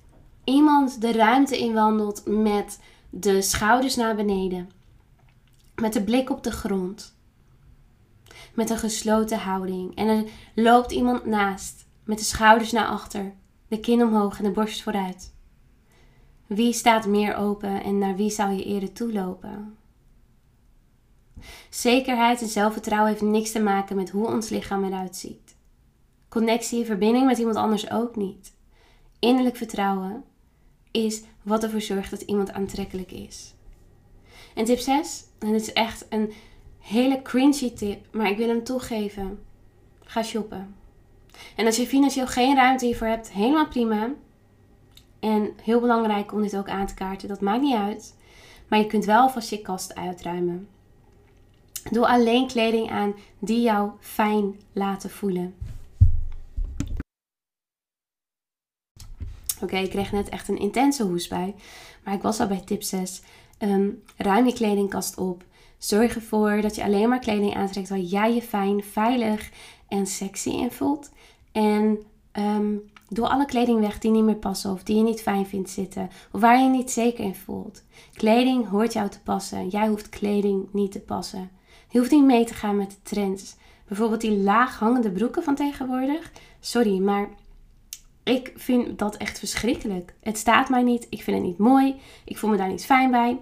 iemand 0.44 1.00
de 1.00 1.12
ruimte 1.12 1.58
inwandelt 1.58 2.22
met 2.26 2.80
de 3.10 3.42
schouders 3.42 3.96
naar 3.96 4.16
beneden, 4.16 4.80
met 5.74 5.92
de 5.92 6.04
blik 6.04 6.30
op 6.30 6.42
de 6.42 6.50
grond, 6.50 7.16
met 8.54 8.70
een 8.70 8.78
gesloten 8.78 9.38
houding. 9.38 9.96
En 9.96 10.08
er 10.08 10.24
loopt 10.54 10.92
iemand 10.92 11.26
naast 11.26 11.86
met 12.04 12.18
de 12.18 12.24
schouders 12.24 12.72
naar 12.72 12.86
achter, 12.86 13.34
de 13.68 13.80
kin 13.80 14.02
omhoog 14.02 14.38
en 14.38 14.44
de 14.44 14.50
borst 14.50 14.82
vooruit. 14.82 15.34
Wie 16.46 16.72
staat 16.72 17.06
meer 17.06 17.34
open 17.34 17.82
en 17.82 17.98
naar 17.98 18.16
wie 18.16 18.30
zou 18.30 18.52
je 18.52 18.64
eerder 18.64 18.92
toelopen? 18.92 19.76
Zekerheid 21.70 22.40
en 22.40 22.48
zelfvertrouwen 22.48 23.10
heeft 23.10 23.22
niks 23.22 23.52
te 23.52 23.60
maken 23.60 23.96
met 23.96 24.10
hoe 24.10 24.26
ons 24.26 24.48
lichaam 24.48 24.84
eruit 24.84 25.16
ziet. 25.16 25.56
Connectie 26.28 26.80
en 26.80 26.86
verbinding 26.86 27.26
met 27.26 27.38
iemand 27.38 27.56
anders 27.56 27.90
ook 27.90 28.16
niet. 28.16 28.52
Innerlijk 29.18 29.56
vertrouwen 29.56 30.24
is 30.90 31.22
wat 31.42 31.62
ervoor 31.62 31.80
zorgt 31.80 32.10
dat 32.10 32.20
iemand 32.20 32.52
aantrekkelijk 32.52 33.12
is. 33.12 33.54
En 34.54 34.64
tip 34.64 34.78
6. 34.78 35.24
En 35.42 35.52
het 35.52 35.62
is 35.62 35.72
echt 35.72 36.06
een 36.08 36.32
hele 36.78 37.22
cringy 37.22 37.72
tip, 37.72 38.06
maar 38.10 38.30
ik 38.30 38.36
wil 38.36 38.48
hem 38.48 38.64
toegeven. 38.64 39.38
Ga 40.04 40.22
shoppen. 40.22 40.74
En 41.56 41.66
als 41.66 41.76
je 41.76 41.86
financieel 41.86 42.26
geen 42.26 42.56
ruimte 42.56 42.84
hiervoor 42.84 43.06
hebt, 43.06 43.30
helemaal 43.30 43.68
prima. 43.68 44.10
En 45.20 45.50
heel 45.62 45.80
belangrijk 45.80 46.32
om 46.32 46.42
dit 46.42 46.56
ook 46.56 46.68
aan 46.68 46.86
te 46.86 46.94
kaarten, 46.94 47.28
dat 47.28 47.40
maakt 47.40 47.60
niet 47.60 47.76
uit. 47.76 48.14
Maar 48.68 48.78
je 48.78 48.86
kunt 48.86 49.04
wel 49.04 49.28
vast 49.28 49.50
je 49.50 49.62
kast 49.62 49.94
uitruimen. 49.94 50.68
Doe 51.90 52.06
alleen 52.06 52.46
kleding 52.46 52.90
aan 52.90 53.14
die 53.38 53.60
jou 53.60 53.90
fijn 54.00 54.60
laten 54.72 55.10
voelen. 55.10 55.54
Oké, 59.62 59.76
ik 59.76 59.90
kreeg 59.90 60.12
net 60.12 60.28
echt 60.28 60.48
een 60.48 60.58
intense 60.58 61.02
hoes 61.02 61.28
bij. 61.28 61.54
Maar 62.04 62.14
ik 62.14 62.22
was 62.22 62.40
al 62.40 62.46
bij 62.46 62.62
tip 62.64 62.82
6. 62.82 63.22
Ehm, 63.62 63.90
ruim 64.16 64.46
je 64.46 64.52
kledingkast 64.52 65.18
op. 65.18 65.44
Zorg 65.78 66.14
ervoor 66.14 66.60
dat 66.60 66.74
je 66.74 66.84
alleen 66.84 67.08
maar 67.08 67.18
kleding 67.18 67.54
aantrekt 67.54 67.88
waar 67.88 67.98
jij 67.98 68.34
je 68.34 68.42
fijn, 68.42 68.84
veilig 68.84 69.50
en 69.88 70.06
sexy 70.06 70.48
in 70.48 70.70
voelt. 70.70 71.10
En 71.52 72.02
um, 72.32 72.90
doe 73.08 73.28
alle 73.28 73.44
kleding 73.44 73.80
weg 73.80 73.98
die 73.98 74.10
niet 74.10 74.24
meer 74.24 74.36
passen 74.36 74.72
of 74.72 74.82
die 74.82 74.96
je 74.96 75.02
niet 75.02 75.22
fijn 75.22 75.46
vindt 75.46 75.70
zitten 75.70 76.10
of 76.32 76.40
waar 76.40 76.58
je 76.58 76.64
je 76.64 76.70
niet 76.70 76.90
zeker 76.90 77.24
in 77.24 77.34
voelt. 77.34 77.82
Kleding 78.14 78.68
hoort 78.68 78.92
jou 78.92 79.08
te 79.08 79.20
passen. 79.20 79.68
Jij 79.68 79.88
hoeft 79.88 80.08
kleding 80.08 80.68
niet 80.72 80.92
te 80.92 81.00
passen. 81.00 81.50
Je 81.88 81.98
hoeft 81.98 82.10
niet 82.10 82.24
mee 82.24 82.44
te 82.44 82.54
gaan 82.54 82.76
met 82.76 82.90
de 82.90 83.02
trends. 83.02 83.56
Bijvoorbeeld 83.86 84.20
die 84.20 84.38
laag 84.38 84.78
hangende 84.78 85.10
broeken 85.10 85.42
van 85.42 85.54
tegenwoordig. 85.54 86.32
Sorry, 86.60 86.98
maar 86.98 87.28
ik 88.22 88.52
vind 88.56 88.98
dat 88.98 89.16
echt 89.16 89.38
verschrikkelijk. 89.38 90.14
Het 90.20 90.38
staat 90.38 90.68
mij 90.68 90.82
niet. 90.82 91.06
Ik 91.10 91.22
vind 91.22 91.36
het 91.36 91.46
niet 91.46 91.58
mooi. 91.58 91.94
Ik 92.24 92.38
voel 92.38 92.50
me 92.50 92.56
daar 92.56 92.68
niet 92.68 92.84
fijn 92.84 93.10
bij. 93.10 93.38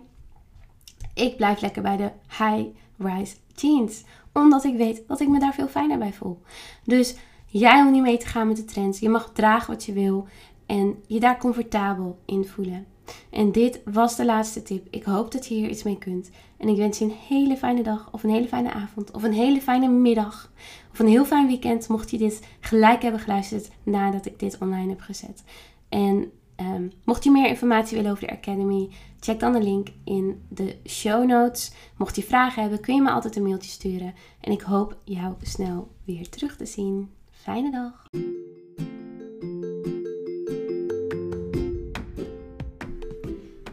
Ik 1.14 1.36
blijf 1.36 1.60
lekker 1.60 1.82
bij 1.82 1.96
de 1.96 2.10
high-rise 2.28 3.36
jeans. 3.54 4.04
Omdat 4.32 4.64
ik 4.64 4.76
weet 4.76 5.02
dat 5.06 5.20
ik 5.20 5.28
me 5.28 5.38
daar 5.38 5.54
veel 5.54 5.68
fijner 5.68 5.98
bij 5.98 6.12
voel. 6.12 6.42
Dus 6.84 7.16
jij 7.46 7.80
hoeft 7.80 7.92
niet 7.92 8.02
mee 8.02 8.18
te 8.18 8.26
gaan 8.26 8.46
met 8.46 8.56
de 8.56 8.64
trends. 8.64 8.98
Je 8.98 9.08
mag 9.08 9.30
dragen 9.32 9.72
wat 9.72 9.84
je 9.84 9.92
wil. 9.92 10.26
En 10.66 11.02
je 11.06 11.20
daar 11.20 11.38
comfortabel 11.38 12.18
in 12.24 12.44
voelen. 12.44 12.86
En 13.30 13.52
dit 13.52 13.80
was 13.84 14.16
de 14.16 14.24
laatste 14.24 14.62
tip. 14.62 14.86
Ik 14.90 15.04
hoop 15.04 15.32
dat 15.32 15.46
je 15.46 15.54
hier 15.54 15.68
iets 15.68 15.82
mee 15.82 15.98
kunt. 15.98 16.30
En 16.56 16.68
ik 16.68 16.76
wens 16.76 16.98
je 16.98 17.04
een 17.04 17.16
hele 17.28 17.56
fijne 17.56 17.82
dag, 17.82 18.08
of 18.12 18.22
een 18.22 18.30
hele 18.30 18.48
fijne 18.48 18.72
avond, 18.72 19.10
of 19.10 19.22
een 19.22 19.32
hele 19.32 19.60
fijne 19.60 19.88
middag, 19.88 20.52
of 20.92 20.98
een 20.98 21.08
heel 21.08 21.24
fijn 21.24 21.46
weekend. 21.46 21.88
Mocht 21.88 22.10
je 22.10 22.18
dit 22.18 22.46
gelijk 22.60 23.02
hebben 23.02 23.20
geluisterd 23.20 23.70
nadat 23.82 24.26
ik 24.26 24.38
dit 24.38 24.58
online 24.60 24.88
heb 24.88 25.00
gezet. 25.00 25.44
En 25.88 26.30
ehm, 26.60 26.88
mocht 27.04 27.24
je 27.24 27.30
meer 27.30 27.48
informatie 27.48 27.96
willen 27.96 28.10
over 28.10 28.26
de 28.26 28.32
Academy, 28.32 28.88
check 29.20 29.40
dan 29.40 29.52
de 29.52 29.62
link 29.62 29.88
in 30.04 30.42
de 30.48 30.76
show 30.88 31.26
notes. 31.26 31.72
Mocht 31.96 32.16
je 32.16 32.22
vragen 32.22 32.62
hebben, 32.62 32.80
kun 32.80 32.94
je 32.94 33.02
me 33.02 33.10
altijd 33.10 33.36
een 33.36 33.42
mailtje 33.42 33.70
sturen. 33.70 34.14
En 34.40 34.52
ik 34.52 34.60
hoop 34.60 34.96
jou 35.04 35.34
snel 35.42 35.88
weer 36.04 36.28
terug 36.28 36.56
te 36.56 36.66
zien. 36.66 37.10
Fijne 37.30 37.70
dag! 37.70 38.06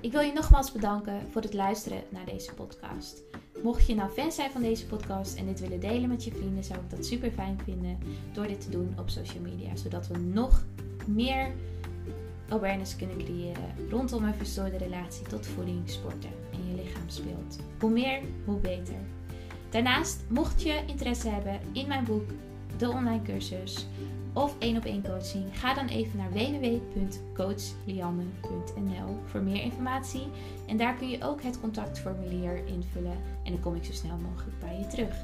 Ik 0.01 0.11
wil 0.11 0.21
je 0.21 0.33
nogmaals 0.33 0.71
bedanken 0.71 1.21
voor 1.31 1.41
het 1.41 1.53
luisteren 1.53 2.03
naar 2.09 2.25
deze 2.25 2.53
podcast. 2.53 3.23
Mocht 3.63 3.87
je 3.87 3.95
nou 3.95 4.09
fan 4.09 4.31
zijn 4.31 4.51
van 4.51 4.61
deze 4.61 4.85
podcast 4.85 5.37
en 5.37 5.45
dit 5.45 5.59
willen 5.59 5.79
delen 5.79 6.09
met 6.09 6.23
je 6.23 6.31
vrienden, 6.31 6.63
zou 6.63 6.79
ik 6.79 6.89
dat 6.89 7.05
super 7.05 7.31
fijn 7.31 7.59
vinden 7.63 7.97
door 8.33 8.47
dit 8.47 8.61
te 8.61 8.69
doen 8.69 8.95
op 8.99 9.09
social 9.09 9.43
media. 9.43 9.75
Zodat 9.75 10.07
we 10.07 10.17
nog 10.17 10.65
meer 11.05 11.51
awareness 12.49 12.95
kunnen 12.95 13.17
creëren 13.17 13.89
rondom 13.89 14.23
een 14.23 14.33
verstoorde 14.33 14.77
relatie 14.77 15.27
tot 15.27 15.45
voeding, 15.45 15.89
sporten 15.89 16.29
en 16.51 16.69
je 16.69 16.83
lichaamsbeeld. 16.83 17.59
Hoe 17.79 17.89
meer, 17.89 18.21
hoe 18.45 18.59
beter. 18.59 18.95
Daarnaast, 19.69 20.23
mocht 20.27 20.61
je 20.61 20.83
interesse 20.87 21.29
hebben 21.29 21.59
in 21.71 21.87
mijn 21.87 22.03
boek, 22.03 22.29
de 22.77 22.89
online 22.89 23.21
cursus 23.21 23.87
of 24.37 24.55
één 24.59 24.77
op 24.77 24.85
één 24.85 25.03
coaching, 25.03 25.59
ga 25.59 25.73
dan 25.73 25.87
even 25.87 26.17
naar 26.17 26.31
www.coachlianne.nl 26.31 29.19
voor 29.25 29.41
meer 29.41 29.61
informatie. 29.61 30.27
En 30.67 30.77
daar 30.77 30.95
kun 30.95 31.09
je 31.09 31.23
ook 31.23 31.41
het 31.41 31.59
contactformulier 31.59 32.65
invullen 32.65 33.17
en 33.43 33.51
dan 33.51 33.59
kom 33.59 33.75
ik 33.75 33.85
zo 33.85 33.91
snel 33.91 34.17
mogelijk 34.17 34.59
bij 34.59 34.79
je 34.79 34.87
terug. 34.87 35.15